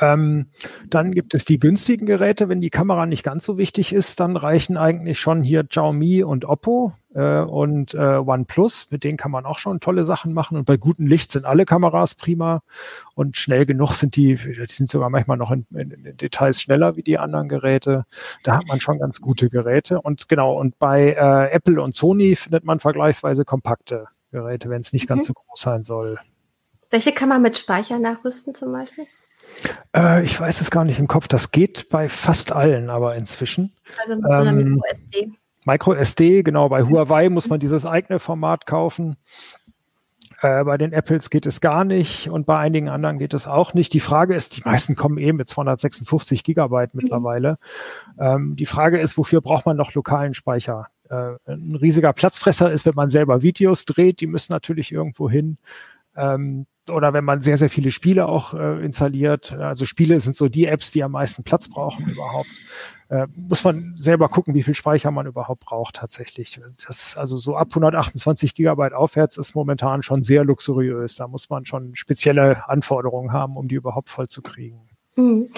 [0.00, 0.46] Ähm,
[0.88, 2.48] dann gibt es die günstigen Geräte.
[2.48, 6.44] Wenn die Kamera nicht ganz so wichtig ist, dann reichen eigentlich schon hier Xiaomi und
[6.46, 8.88] Oppo äh, und äh, OnePlus.
[8.90, 10.56] Mit denen kann man auch schon tolle Sachen machen.
[10.56, 12.62] Und bei gutem Licht sind alle Kameras prima.
[13.14, 16.96] Und schnell genug sind die, die sind sogar manchmal noch in, in, in Details schneller
[16.96, 18.06] wie die anderen Geräte.
[18.42, 20.00] Da hat man schon ganz gute Geräte.
[20.00, 24.92] Und genau, und bei äh, Apple und Sony findet man vergleichsweise kompakte Geräte, wenn es
[24.92, 25.14] nicht mhm.
[25.14, 26.18] ganz so groß sein soll.
[26.90, 29.06] Welche kann man mit Speicher nachrüsten zum Beispiel?
[29.94, 31.28] Äh, ich weiß es gar nicht im Kopf.
[31.28, 33.72] Das geht bei fast allen, aber inzwischen.
[34.02, 35.32] Also mit so einer ähm, MicroSD.
[35.64, 36.68] MicroSD, genau.
[36.68, 39.16] Bei Huawei muss man dieses eigene Format kaufen.
[40.40, 43.74] Äh, bei den Apples geht es gar nicht und bei einigen anderen geht es auch
[43.74, 43.92] nicht.
[43.92, 47.00] Die Frage ist, die meisten kommen eben mit 256 Gigabyte mhm.
[47.02, 47.58] mittlerweile.
[48.18, 50.88] Ähm, die Frage ist, wofür braucht man noch lokalen Speicher?
[51.10, 55.58] Äh, ein riesiger Platzfresser ist, wenn man selber Videos dreht, die müssen natürlich irgendwo hin.
[56.16, 59.52] Ähm, oder wenn man sehr, sehr viele Spiele auch äh, installiert.
[59.52, 62.48] Also Spiele sind so die Apps, die am meisten Platz brauchen überhaupt.
[63.08, 66.60] Äh, muss man selber gucken, wie viel Speicher man überhaupt braucht tatsächlich.
[66.86, 71.16] Das, also so ab 128 Gigabyte aufwärts ist momentan schon sehr luxuriös.
[71.16, 74.80] Da muss man schon spezielle Anforderungen haben, um die überhaupt voll zu kriegen.
[75.16, 75.48] Hm.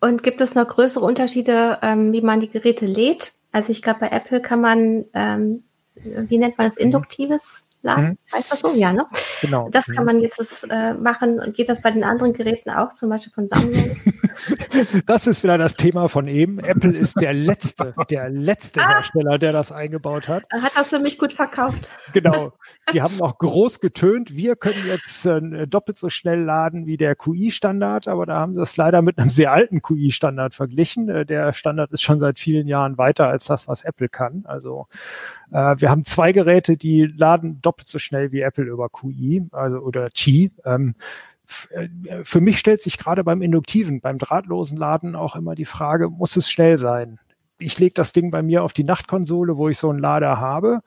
[0.00, 3.32] Und gibt es noch größere Unterschiede, ähm, wie man die Geräte lädt?
[3.52, 5.62] Also ich glaube, bei Apple kann man, ähm,
[5.94, 6.86] wie nennt man das, mhm.
[6.86, 8.04] induktives Laden.
[8.04, 8.18] Mhm.
[8.32, 8.72] Heißt das so?
[8.74, 9.06] Ja, ne?
[9.40, 9.68] Genau.
[9.70, 10.12] Das kann mhm.
[10.12, 11.40] man jetzt äh, machen.
[11.40, 13.96] Und geht das bei den anderen Geräten auch, zum Beispiel von Samsung?
[15.06, 16.58] das ist wieder das Thema von eben.
[16.58, 18.88] Apple ist der letzte, der letzte ah.
[18.94, 20.44] Hersteller, der das eingebaut hat.
[20.50, 21.90] Hat das für mich gut verkauft.
[22.12, 22.52] Genau.
[22.92, 27.14] Die haben auch groß getönt, wir können jetzt äh, doppelt so schnell laden wie der
[27.14, 31.08] QI-Standard, aber da haben sie es leider mit einem sehr alten QI-Standard verglichen.
[31.08, 34.44] Äh, der Standard ist schon seit vielen Jahren weiter als das, was Apple kann.
[34.46, 34.86] Also
[35.50, 39.78] äh, wir haben zwei Geräte, die laden doppelt so schnell wie Apple über QI, also
[39.78, 40.50] oder Qi.
[40.64, 41.37] Ähm, äh,
[42.22, 46.36] für mich stellt sich gerade beim induktiven, beim drahtlosen Laden auch immer die Frage, muss
[46.36, 47.18] es schnell sein?
[47.58, 50.80] Ich lege das Ding bei mir auf die Nachtkonsole, wo ich so einen Lader habe.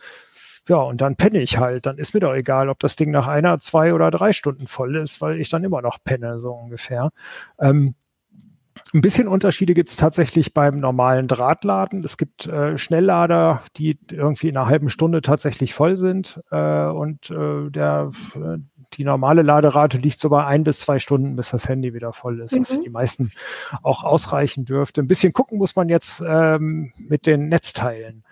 [0.68, 1.86] Ja, und dann penne ich halt.
[1.86, 4.96] Dann ist mir doch egal, ob das Ding nach einer, zwei oder drei Stunden voll
[4.96, 7.12] ist, weil ich dann immer noch penne, so ungefähr.
[7.60, 7.96] Ähm,
[8.94, 12.04] ein bisschen Unterschiede gibt es tatsächlich beim normalen Drahtladen.
[12.04, 16.42] Es gibt äh, Schnelllader, die irgendwie in einer halben Stunde tatsächlich voll sind.
[16.52, 18.58] Äh, und äh, der, äh,
[18.94, 22.40] die normale Laderate liegt so bei ein bis zwei Stunden, bis das Handy wieder voll
[22.42, 22.62] ist, mhm.
[22.62, 23.32] was für die meisten
[23.84, 25.02] auch ausreichen dürfte.
[25.02, 28.24] Ein bisschen gucken muss man jetzt ähm, mit den Netzteilen.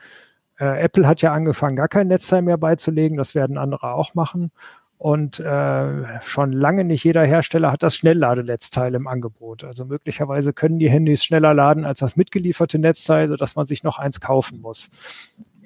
[0.60, 3.18] Äh, Apple hat ja angefangen, gar kein Netzteil mehr beizulegen.
[3.18, 4.52] Das werden andere auch machen.
[5.00, 9.64] Und äh, schon lange nicht jeder Hersteller hat das Schnellladenetzteil im Angebot.
[9.64, 13.98] Also möglicherweise können die Handys schneller laden als das mitgelieferte Netzteil, sodass man sich noch
[13.98, 14.90] eins kaufen muss.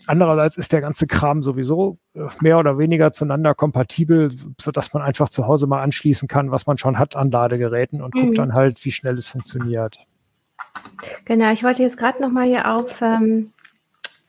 [0.06, 4.32] Andererseits ist der ganze Kram sowieso äh, mehr oder weniger zueinander kompatibel,
[4.62, 8.14] sodass man einfach zu Hause mal anschließen kann, was man schon hat an Ladegeräten und
[8.14, 8.20] mhm.
[8.20, 9.98] guckt dann halt, wie schnell es funktioniert.
[11.26, 13.52] Genau, ich wollte jetzt gerade noch mal hier auf ähm,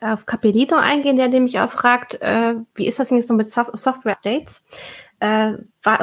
[0.01, 3.49] auf Capellino eingehen, der nämlich auch fragt, äh, wie ist das denn jetzt so mit
[3.49, 4.65] Sof Software-Updates?
[5.21, 5.53] Äh,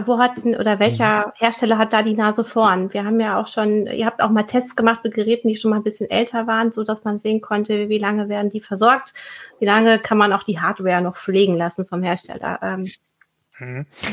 [0.07, 1.33] wo hat oder welcher mhm.
[1.35, 2.93] Hersteller hat da die Nase vorn?
[2.95, 5.71] Wir haben ja auch schon, ihr habt auch mal Tests gemacht mit Geräten, die schon
[5.71, 9.13] mal ein bisschen älter waren, so dass man sehen konnte, wie lange werden die versorgt,
[9.59, 12.59] wie lange kann man auch die Hardware noch pflegen lassen vom Hersteller.
[12.63, 12.87] Ähm.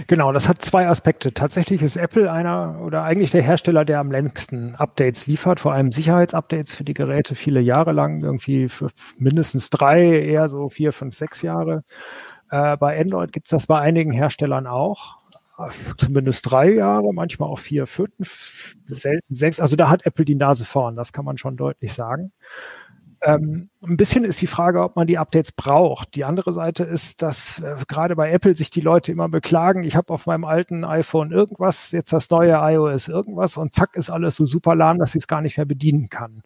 [0.08, 1.34] Genau, das hat zwei Aspekte.
[1.34, 5.92] Tatsächlich ist Apple einer oder eigentlich der Hersteller, der am längsten Updates liefert, vor allem
[5.92, 11.16] Sicherheitsupdates für die Geräte viele Jahre lang, irgendwie für mindestens drei, eher so vier, fünf,
[11.16, 11.84] sechs Jahre.
[12.50, 15.18] Äh, bei Android gibt es das bei einigen Herstellern auch.
[15.98, 19.60] Zumindest drei Jahre, manchmal auch vier, fünf, selten sechs.
[19.60, 22.32] Also da hat Apple die Nase vorn, das kann man schon deutlich sagen.
[23.22, 26.16] Ähm, ein bisschen ist die Frage, ob man die Updates braucht.
[26.16, 29.96] Die andere Seite ist, dass äh, gerade bei Apple sich die Leute immer beklagen, ich
[29.96, 34.36] habe auf meinem alten iPhone irgendwas, jetzt das neue iOS irgendwas und zack ist alles
[34.36, 36.44] so super lahm, dass ich es gar nicht mehr bedienen kann.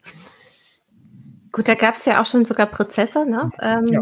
[1.54, 3.52] Gut, da gab es ja auch schon sogar Prozesse, ne?
[3.62, 4.02] Ähm, ja.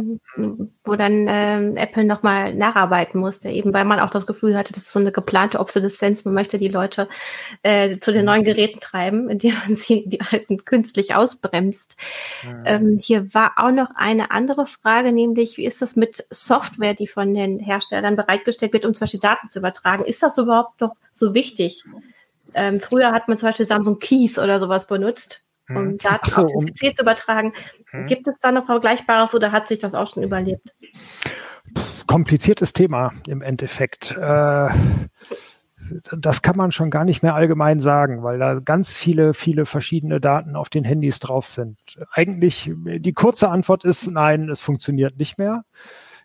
[0.85, 4.83] wo dann ähm, Apple nochmal nacharbeiten musste, eben weil man auch das Gefühl hatte, das
[4.83, 7.09] ist so eine geplante Obsoleszenz, man möchte die Leute
[7.61, 11.97] äh, zu den neuen Geräten treiben, indem man sie die alten künstlich ausbremst.
[12.45, 12.63] Ja.
[12.75, 17.07] Ähm, hier war auch noch eine andere Frage, nämlich wie ist das mit Software, die
[17.07, 20.05] von den Herstellern bereitgestellt wird, um zum Beispiel Daten zu übertragen?
[20.05, 21.83] Ist das überhaupt noch so wichtig?
[22.53, 25.97] Ähm, früher hat man zum Beispiel Samsung Keys oder sowas benutzt um hm.
[25.97, 27.53] Daten so, auf den PC zu übertragen.
[27.91, 28.07] Hm.
[28.07, 30.75] Gibt es da noch Vergleichbares oder hat sich das auch schon überlebt?
[32.07, 34.11] Kompliziertes Thema im Endeffekt.
[34.17, 34.69] Äh,
[36.17, 40.19] das kann man schon gar nicht mehr allgemein sagen, weil da ganz viele, viele verschiedene
[40.19, 41.77] Daten auf den Handys drauf sind.
[42.11, 45.63] Eigentlich, die kurze Antwort ist nein, es funktioniert nicht mehr.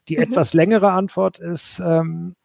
[0.09, 0.23] Die mhm.
[0.23, 2.37] etwas längere Antwort ist, ähm,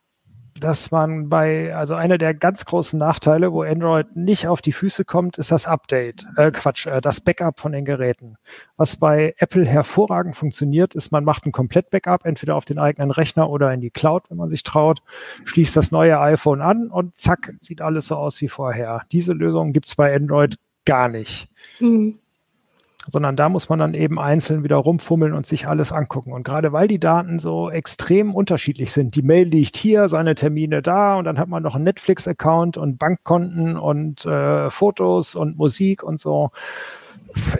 [0.63, 5.03] dass man bei, also einer der ganz großen Nachteile, wo Android nicht auf die Füße
[5.03, 8.37] kommt, ist das Update, äh, Quatsch, äh, das Backup von den Geräten.
[8.77, 13.49] Was bei Apple hervorragend funktioniert, ist, man macht ein Komplett-Backup, entweder auf den eigenen Rechner
[13.49, 15.01] oder in die Cloud, wenn man sich traut,
[15.43, 19.01] schließt das neue iPhone an und zack, sieht alles so aus wie vorher.
[19.11, 20.55] Diese Lösung gibt's bei Android
[20.85, 21.49] gar nicht.
[21.79, 22.20] Mhm
[23.07, 26.33] sondern da muss man dann eben einzeln wieder rumfummeln und sich alles angucken.
[26.33, 30.81] Und gerade weil die Daten so extrem unterschiedlich sind, die Mail liegt hier, seine Termine
[30.81, 36.03] da und dann hat man noch einen Netflix-Account und Bankkonten und äh, Fotos und Musik
[36.03, 36.51] und so,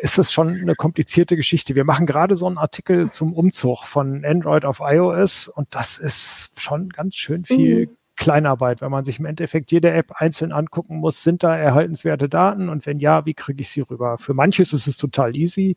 [0.02, 1.76] ist das schon eine komplizierte Geschichte.
[1.76, 6.52] Wir machen gerade so einen Artikel zum Umzug von Android auf iOS und das ist
[6.60, 7.98] schon ganz schön viel mhm.
[8.22, 12.70] Kleinarbeit, wenn man sich im Endeffekt jede App einzeln angucken muss, sind da erhaltenswerte Daten
[12.70, 14.20] und wenn ja, wie kriege ich sie rüber?
[14.20, 15.76] Für manches ist es total easy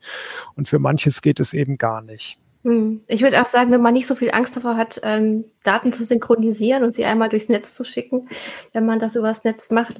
[0.55, 2.39] und für manches geht es eben gar nicht.
[2.65, 3.01] Hm.
[3.09, 6.05] Ich würde auch sagen, wenn man nicht so viel Angst davor hat, ähm, Daten zu
[6.05, 8.29] synchronisieren und sie einmal durchs Netz zu schicken,
[8.75, 9.99] wenn man das übers Netz macht,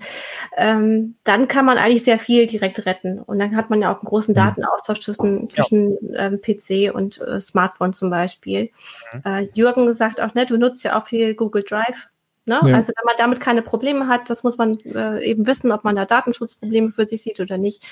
[0.57, 3.21] ähm, dann kann man eigentlich sehr viel direkt retten.
[3.21, 4.37] Und dann hat man ja auch einen großen mhm.
[4.37, 6.27] Datenaustausch zwischen, zwischen ja.
[6.27, 8.71] ähm, PC und äh, Smartphone zum Beispiel.
[9.13, 9.23] Mhm.
[9.25, 12.09] Äh, Jürgen sagt auch, ne, du nutzt ja auch viel Google Drive.
[12.47, 12.61] Ne?
[12.65, 12.77] Ja.
[12.77, 15.97] Also wenn man damit keine Probleme hat, das muss man äh, eben wissen, ob man
[15.97, 17.87] da Datenschutzprobleme für sich sieht oder nicht,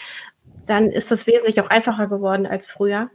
[0.67, 3.11] dann ist das wesentlich auch einfacher geworden als früher.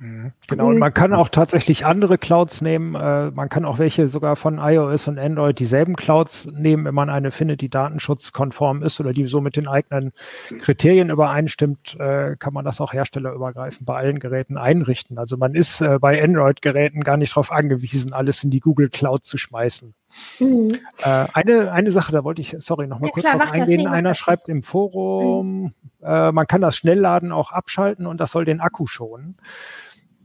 [0.00, 0.32] Mhm.
[0.48, 2.94] Genau, und man kann auch tatsächlich andere Clouds nehmen.
[2.94, 7.10] Äh, man kann auch welche sogar von iOS und Android dieselben Clouds nehmen, wenn man
[7.10, 10.12] eine findet, die datenschutzkonform ist oder die so mit den eigenen
[10.58, 15.18] Kriterien übereinstimmt, äh, kann man das auch herstellerübergreifend bei allen Geräten einrichten.
[15.18, 19.24] Also man ist äh, bei Android-Geräten gar nicht darauf angewiesen, alles in die Google Cloud
[19.24, 19.94] zu schmeißen.
[20.38, 20.68] Mhm.
[21.02, 23.86] Äh, eine, eine Sache, da wollte ich, sorry, noch mal ja, kurz klar, drauf eingehen.
[23.86, 25.72] Einer schreibt im Forum, mhm.
[26.02, 29.36] äh, man kann das Schnellladen auch abschalten und das soll den Akku schonen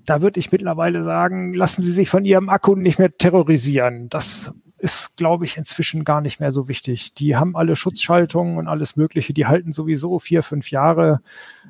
[0.05, 4.09] da würde ich mittlerweile sagen, lassen Sie sich von Ihrem Akku nicht mehr terrorisieren.
[4.09, 7.13] Das ist, glaube ich, inzwischen gar nicht mehr so wichtig.
[7.13, 9.33] Die haben alle Schutzschaltungen und alles Mögliche.
[9.33, 11.21] Die halten sowieso vier, fünf Jahre.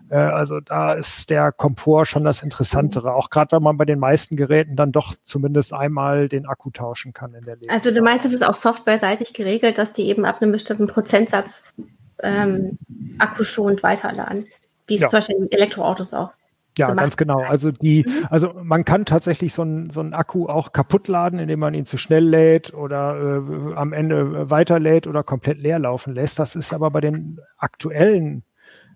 [0.10, 3.14] Äh, also da ist der Komfort schon das Interessantere.
[3.14, 7.14] Auch gerade, wenn man bei den meisten Geräten dann doch zumindest einmal den Akku tauschen
[7.14, 7.86] kann in der Lebenszeit.
[7.86, 11.74] Also du meinst, es ist auch softwareseitig geregelt, dass die eben ab einem bestimmten Prozentsatz
[12.22, 12.78] ähm,
[13.18, 14.46] akkuschonend weiterladen.
[14.88, 15.08] Wie es ja.
[15.10, 16.32] zum Beispiel in Elektroautos auch
[16.78, 17.42] ja, ganz genau.
[17.42, 18.28] Also die, mhm.
[18.30, 21.86] also man kann tatsächlich so einen so einen Akku auch kaputt laden, indem man ihn
[21.86, 26.40] zu schnell lädt oder äh, am Ende weiterlädt oder komplett leer laufen lässt.
[26.40, 28.44] Das ist aber bei den aktuellen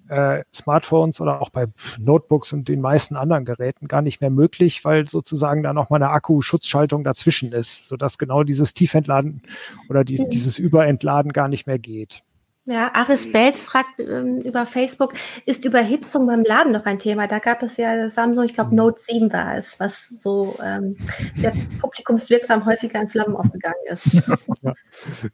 [0.10, 1.68] äh, Smartphones oder auch bei
[1.98, 6.12] Notebooks und den meisten anderen Geräten gar nicht mehr möglich, weil sozusagen da nochmal eine
[6.12, 9.42] Akkuschutzschaltung dazwischen ist, sodass genau dieses Tiefentladen
[9.90, 10.30] oder die, mhm.
[10.30, 12.24] dieses Überentladen gar nicht mehr geht.
[12.66, 17.28] Ja, Aris Belz fragt ähm, über Facebook, ist Überhitzung beim Laden noch ein Thema?
[17.28, 18.78] Da gab es ja Samsung, ich glaube mhm.
[18.78, 20.96] Note 7 war es, was so ähm,
[21.36, 21.52] sehr
[21.82, 24.10] publikumswirksam häufiger in Flammen aufgegangen ist.
[24.62, 24.74] Ja.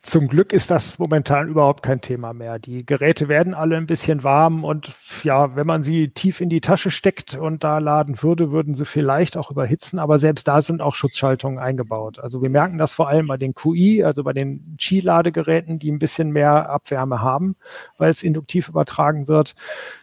[0.01, 2.57] Zum Glück ist das momentan überhaupt kein Thema mehr.
[2.57, 4.91] Die Geräte werden alle ein bisschen warm und
[5.23, 8.86] ja, wenn man sie tief in die Tasche steckt und da laden würde, würden sie
[8.86, 12.17] vielleicht auch überhitzen, aber selbst da sind auch Schutzschaltungen eingebaut.
[12.17, 15.99] Also wir merken das vor allem bei den QI, also bei den Qi-Ladegeräten, die ein
[15.99, 17.55] bisschen mehr Abwärme haben,
[17.97, 19.55] weil es induktiv übertragen wird,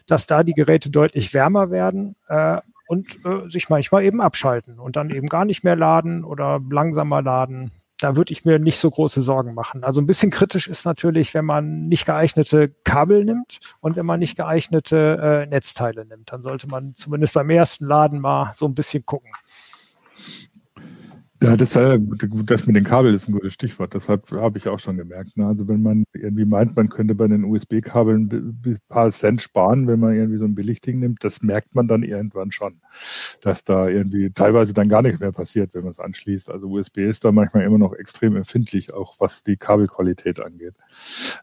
[0.06, 2.58] dass da die Geräte deutlich wärmer werden äh,
[2.88, 7.22] und äh, sich manchmal eben abschalten und dann eben gar nicht mehr laden oder langsamer
[7.22, 7.72] laden.
[7.98, 9.82] Da würde ich mir nicht so große Sorgen machen.
[9.82, 14.20] Also ein bisschen kritisch ist natürlich, wenn man nicht geeignete Kabel nimmt und wenn man
[14.20, 16.30] nicht geeignete äh, Netzteile nimmt.
[16.30, 19.30] Dann sollte man zumindest beim ersten Laden mal so ein bisschen gucken.
[21.42, 21.98] Ja, das, äh,
[22.44, 23.94] das mit den Kabeln ist ein gutes Stichwort.
[23.94, 25.36] Das habe ich auch schon gemerkt.
[25.36, 25.46] Ne?
[25.46, 30.00] Also wenn man irgendwie meint, man könnte bei den USB-Kabeln ein paar Cent sparen, wenn
[30.00, 32.80] man irgendwie so ein Billigding nimmt, das merkt man dann irgendwann schon,
[33.42, 36.50] dass da irgendwie teilweise dann gar nichts mehr passiert, wenn man es anschließt.
[36.50, 40.74] Also USB ist da manchmal immer noch extrem empfindlich, auch was die Kabelqualität angeht.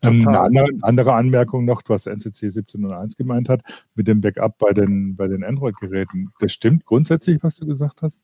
[0.01, 3.61] Ähm, eine andere, andere, Anmerkung noch, was NCC 1701 gemeint hat,
[3.93, 6.29] mit dem Backup bei den, bei den Android-Geräten.
[6.39, 8.19] Das stimmt grundsätzlich, was du gesagt hast.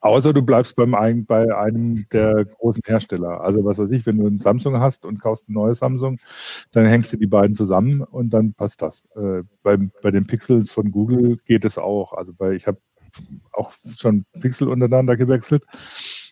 [0.00, 3.40] Außer du bleibst beim bei einem der großen Hersteller.
[3.40, 6.20] Also was weiß ich, wenn du ein Samsung hast und kaufst ein neues Samsung,
[6.72, 9.06] dann hängst du die beiden zusammen und dann passt das.
[9.16, 12.12] Äh, bei, bei den Pixels von Google geht es auch.
[12.12, 12.78] Also bei, ich habe
[13.52, 15.64] auch schon Pixel untereinander gewechselt.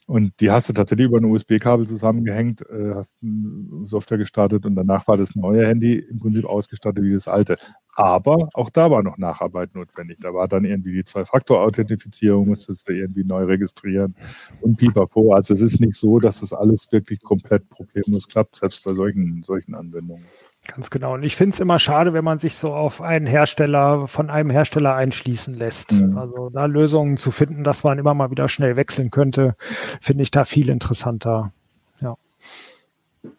[0.06, 4.76] Und die hast du tatsächlich über ein USB-Kabel zusammengehängt, äh, hast eine Software gestartet und
[4.76, 7.58] danach war das neue Handy im Prinzip ausgestattet wie das alte.
[7.96, 10.18] Aber auch da war noch Nacharbeit notwendig.
[10.20, 14.14] Da war dann irgendwie die Zwei-Faktor-Authentifizierung, musstest du irgendwie neu registrieren
[14.60, 15.32] und pipapo.
[15.34, 19.42] Also es ist nicht so, dass das alles wirklich komplett problemlos klappt, selbst bei solchen,
[19.42, 20.24] solchen Anwendungen.
[20.66, 21.14] Ganz genau.
[21.14, 24.50] Und ich finde es immer schade, wenn man sich so auf einen Hersteller, von einem
[24.50, 25.92] Hersteller einschließen lässt.
[25.92, 26.18] Mhm.
[26.18, 29.54] Also da Lösungen zu finden, dass man immer mal wieder schnell wechseln könnte,
[30.00, 31.52] finde ich da viel interessanter.
[32.00, 32.16] Ja.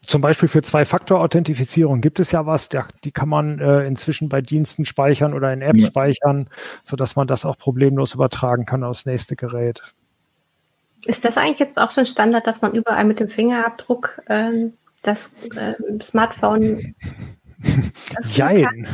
[0.05, 4.41] Zum Beispiel für Zwei-Faktor-Authentifizierung gibt es ja was, der, die kann man äh, inzwischen bei
[4.41, 5.88] Diensten speichern oder in Apps ja.
[5.88, 6.49] speichern,
[6.84, 9.82] sodass man das auch problemlos übertragen kann aufs nächste Gerät.
[11.03, 14.73] Ist das eigentlich jetzt auch schon Standard, dass man überall mit dem Fingerabdruck ähm,
[15.08, 16.95] das äh, Smartphone
[18.26, 18.88] Jein.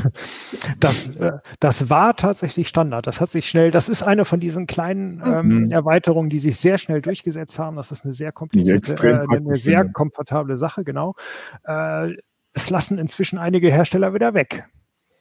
[0.79, 3.07] Das, äh, das war tatsächlich Standard.
[3.07, 5.71] Das hat sich schnell, das ist eine von diesen kleinen ähm, mhm.
[5.71, 7.75] Erweiterungen, die sich sehr schnell durchgesetzt haben.
[7.75, 11.15] Das ist eine sehr komplizierte, äh, eine sehr komfortable Sache, genau.
[11.65, 12.13] Äh,
[12.53, 14.65] es lassen inzwischen einige Hersteller wieder weg.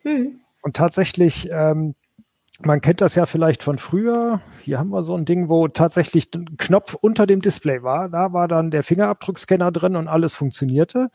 [0.05, 0.41] Mhm.
[0.63, 1.95] Und tatsächlich ähm,
[2.65, 4.41] man kennt das ja vielleicht von früher.
[4.61, 8.09] Hier haben wir so ein Ding, wo tatsächlich ein Knopf unter dem Display war.
[8.09, 11.09] Da war dann der Fingerabdruckscanner drin und alles funktionierte.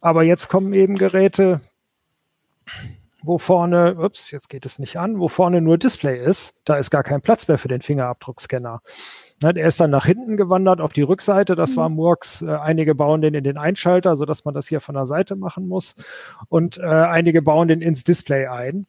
[0.00, 1.60] Aber jetzt kommen eben Geräte,
[3.22, 6.54] wo vorne, ups, jetzt geht es nicht an, wo vorne nur Display ist.
[6.64, 8.80] Da ist gar kein Platz mehr für den Fingerabdruckscanner.
[9.42, 11.54] Ne, der ist dann nach hinten gewandert auf die Rückseite.
[11.54, 11.96] Das war mhm.
[11.96, 12.42] Murks.
[12.42, 15.66] Äh, einige bauen den in den Einschalter, sodass man das hier von der Seite machen
[15.66, 15.94] muss.
[16.48, 18.86] Und äh, einige bauen den ins Display ein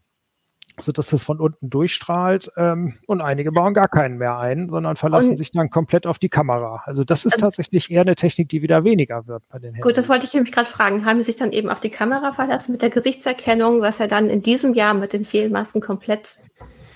[0.82, 2.52] so dass das von unten durchstrahlt.
[2.58, 6.20] Ähm, und einige bauen gar keinen mehr ein, sondern verlassen und, sich dann komplett auf
[6.20, 6.84] die Kamera.
[6.86, 9.84] Also das ist tatsächlich eher eine Technik, die wieder weniger wird bei den Handys.
[9.84, 11.06] Gut, das wollte ich nämlich gerade fragen.
[11.06, 14.30] Haben Sie sich dann eben auf die Kamera verlassen mit der Gesichtserkennung, was ja dann
[14.30, 16.40] in diesem Jahr mit den vielen Masken komplett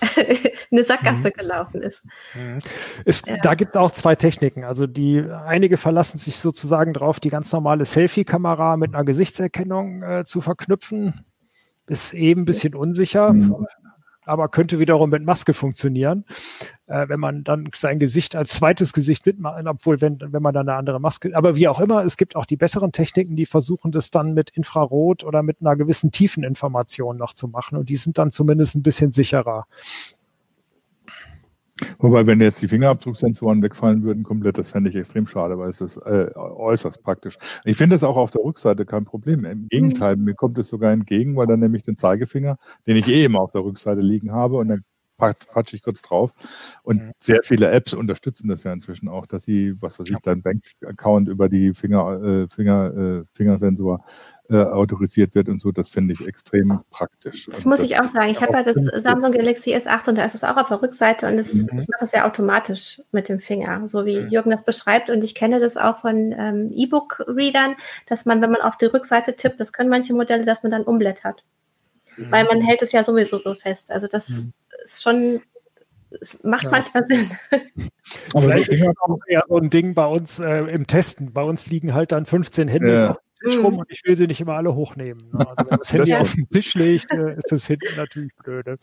[0.72, 1.34] eine Sackgasse mhm.
[1.40, 2.04] gelaufen ist.
[2.34, 2.60] Mhm.
[3.06, 3.38] ist ja.
[3.42, 4.64] Da gibt es auch zwei Techniken.
[4.64, 10.24] Also die einige verlassen sich sozusagen darauf, die ganz normale Selfie-Kamera mit einer Gesichtserkennung äh,
[10.26, 11.26] zu verknüpfen
[11.88, 13.68] ist eben ein bisschen unsicher, mhm.
[14.26, 16.26] aber könnte wiederum mit Maske funktionieren,
[16.88, 20.68] äh, wenn man dann sein Gesicht als zweites Gesicht mitmacht, obwohl wenn, wenn man dann
[20.68, 23.92] eine andere Maske, aber wie auch immer, es gibt auch die besseren Techniken, die versuchen
[23.92, 28.18] das dann mit Infrarot oder mit einer gewissen Tiefeninformation noch zu machen und die sind
[28.18, 29.68] dann zumindest ein bisschen sicherer.
[32.00, 35.82] Wobei, wenn jetzt die Fingerabdrucksensoren wegfallen würden, komplett, das fände ich extrem schade, weil es
[35.82, 37.38] ist äh, äußerst praktisch.
[37.66, 39.44] Ich finde es auch auf der Rückseite kein Problem.
[39.44, 42.58] Im Gegenteil, mir kommt es sogar entgegen, weil dann nämlich den Zeigefinger,
[42.88, 44.84] den ich eh immer auf der Rückseite liegen habe, und dann
[45.18, 46.34] quatsche ich kurz drauf.
[46.84, 47.12] Und mhm.
[47.20, 51.28] sehr viele Apps unterstützen das ja inzwischen auch, dass sie, was weiß ich, dein Bank-Account
[51.28, 54.04] über die Finger, äh, Finger, äh, Fingersensor
[54.50, 57.48] äh, autorisiert wird und so, das finde ich extrem praktisch.
[57.48, 58.30] Das und muss das ich auch sagen.
[58.30, 61.28] Ich habe ja das Samsung Galaxy S8 und da ist es auch auf der Rückseite
[61.28, 61.80] und das, mhm.
[61.80, 64.30] ich mache es ja automatisch mit dem Finger, so wie mhm.
[64.30, 65.10] Jürgen das beschreibt.
[65.10, 67.76] Und ich kenne das auch von ähm, E-Book-Readern,
[68.08, 70.84] dass man, wenn man auf die Rückseite tippt, das können manche Modelle, dass man dann
[70.84, 71.44] umblättert.
[72.18, 72.32] Mhm.
[72.32, 73.92] Weil man hält es ja sowieso so fest.
[73.92, 74.54] Also das mhm.
[74.84, 75.42] ist schon
[76.22, 76.72] es macht ja.
[76.72, 77.32] manchmal Sinn.
[78.34, 81.34] Aber Vielleicht ist auch eher so ein Ding bei uns äh, im Testen.
[81.34, 83.10] Bei uns liegen halt dann 15 Hände ja.
[83.12, 83.80] auf Tisch rum mhm.
[83.80, 85.22] und ich will sie nicht immer alle hochnehmen.
[85.32, 85.48] Ne?
[85.48, 88.78] Also wenn das Handy das auf den Tisch legt, äh, ist das hinten natürlich blöde.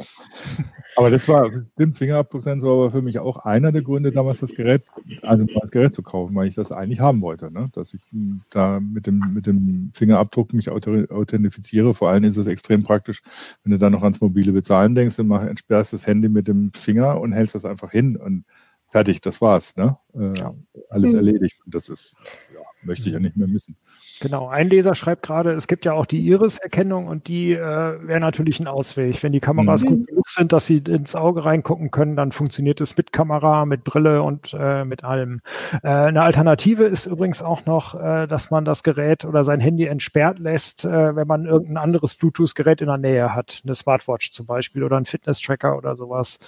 [0.97, 4.85] Aber das war, stimmt, Fingerabdrucksensor war für mich auch einer der Gründe, damals das Gerät,
[5.23, 7.71] also das Gerät zu kaufen, weil ich das eigentlich haben wollte, ne?
[7.73, 11.95] dass ich hm, da mit dem, mit dem Fingerabdruck mich authentifiziere.
[11.95, 13.23] Vor allem ist es extrem praktisch,
[13.65, 16.73] wenn du dann noch ans mobile Bezahlen denkst, dann mach, entsperrst das Handy mit dem
[16.73, 18.45] Finger und hältst das einfach hin und
[18.93, 19.75] fertig, das war's.
[19.77, 19.97] Ne?
[20.15, 20.55] Äh, ja.
[20.91, 21.19] Alles mhm.
[21.19, 21.59] erledigt.
[21.65, 22.15] Und das ist,
[22.55, 23.77] ja, möchte ich ja nicht mehr missen.
[24.23, 28.21] Genau, ein Leser schreibt gerade, es gibt ja auch die Iris-Erkennung und die äh, wäre
[28.21, 29.21] natürlich ein Ausweg.
[29.21, 29.89] Wenn die Kameras mhm.
[29.89, 33.83] gut genug sind, dass sie ins Auge reingucken können, dann funktioniert es mit Kamera, mit
[33.83, 35.41] Brille und äh, mit allem.
[35.83, 39.87] Äh, eine Alternative ist übrigens auch noch, äh, dass man das Gerät oder sein Handy
[39.87, 43.61] entsperrt lässt, äh, wenn man irgendein anderes Bluetooth-Gerät in der Nähe hat.
[43.65, 46.39] Eine Smartwatch zum Beispiel oder ein Fitness-Tracker oder sowas.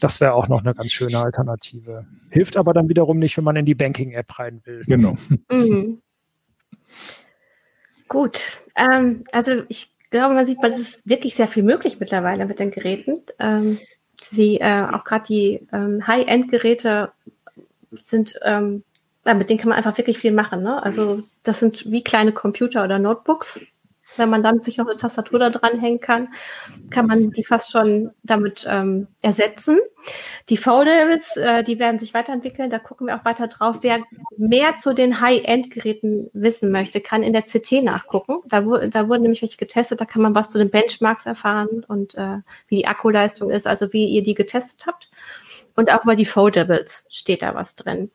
[0.00, 2.06] Das wäre auch noch eine ganz schöne Alternative.
[2.28, 4.82] Hilft aber dann wiederum nicht, wenn man in die Banking-App rein will.
[4.84, 5.16] Genau.
[5.48, 6.02] Mhm.
[8.10, 8.42] Gut,
[8.74, 12.72] ähm, also ich glaube, man sieht, es ist wirklich sehr viel möglich mittlerweile mit den
[12.72, 13.22] Geräten.
[13.38, 13.78] Ähm,
[14.20, 17.12] sie, äh, auch gerade die ähm, High-End-Geräte
[18.02, 18.82] sind, ähm,
[19.24, 20.60] ja, mit denen kann man einfach wirklich viel machen.
[20.64, 20.82] Ne?
[20.82, 23.60] Also das sind wie kleine Computer oder Notebooks
[24.16, 26.28] wenn man dann sich noch eine Tastatur da dranhängen kann,
[26.90, 29.78] kann man die fast schon damit ähm, ersetzen.
[30.48, 33.78] Die Foldables, äh, die werden sich weiterentwickeln, da gucken wir auch weiter drauf.
[33.82, 34.00] Wer
[34.36, 38.36] mehr zu den High-End-Geräten wissen möchte, kann in der CT nachgucken.
[38.46, 42.14] Da, da wurden nämlich welche getestet, da kann man was zu den Benchmarks erfahren und
[42.16, 42.38] äh,
[42.68, 45.10] wie die Akkuleistung ist, also wie ihr die getestet habt.
[45.76, 48.10] Und auch über die Foldables steht da was drin.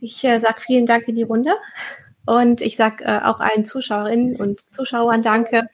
[0.00, 1.54] Ich äh, sage vielen Dank in die Runde.
[2.26, 5.68] Und ich sage äh, auch allen Zuschauerinnen und Zuschauern danke,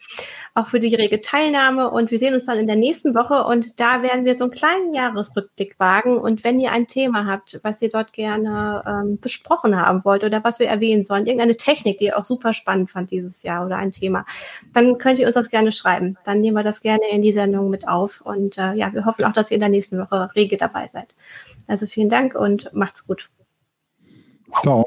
[0.54, 1.90] auch für die rege Teilnahme.
[1.90, 3.44] Und wir sehen uns dann in der nächsten Woche.
[3.44, 6.18] Und da werden wir so einen kleinen Jahresrückblick wagen.
[6.18, 10.44] Und wenn ihr ein Thema habt, was ihr dort gerne ähm, besprochen haben wollt oder
[10.44, 13.76] was wir erwähnen sollen, irgendeine Technik, die ihr auch super spannend fand dieses Jahr oder
[13.76, 14.26] ein Thema,
[14.74, 16.18] dann könnt ihr uns das gerne schreiben.
[16.24, 18.20] Dann nehmen wir das gerne in die Sendung mit auf.
[18.20, 21.14] Und äh, ja, wir hoffen auch, dass ihr in der nächsten Woche rege dabei seid.
[21.66, 23.30] Also vielen Dank und macht's gut.
[24.62, 24.84] Ciao.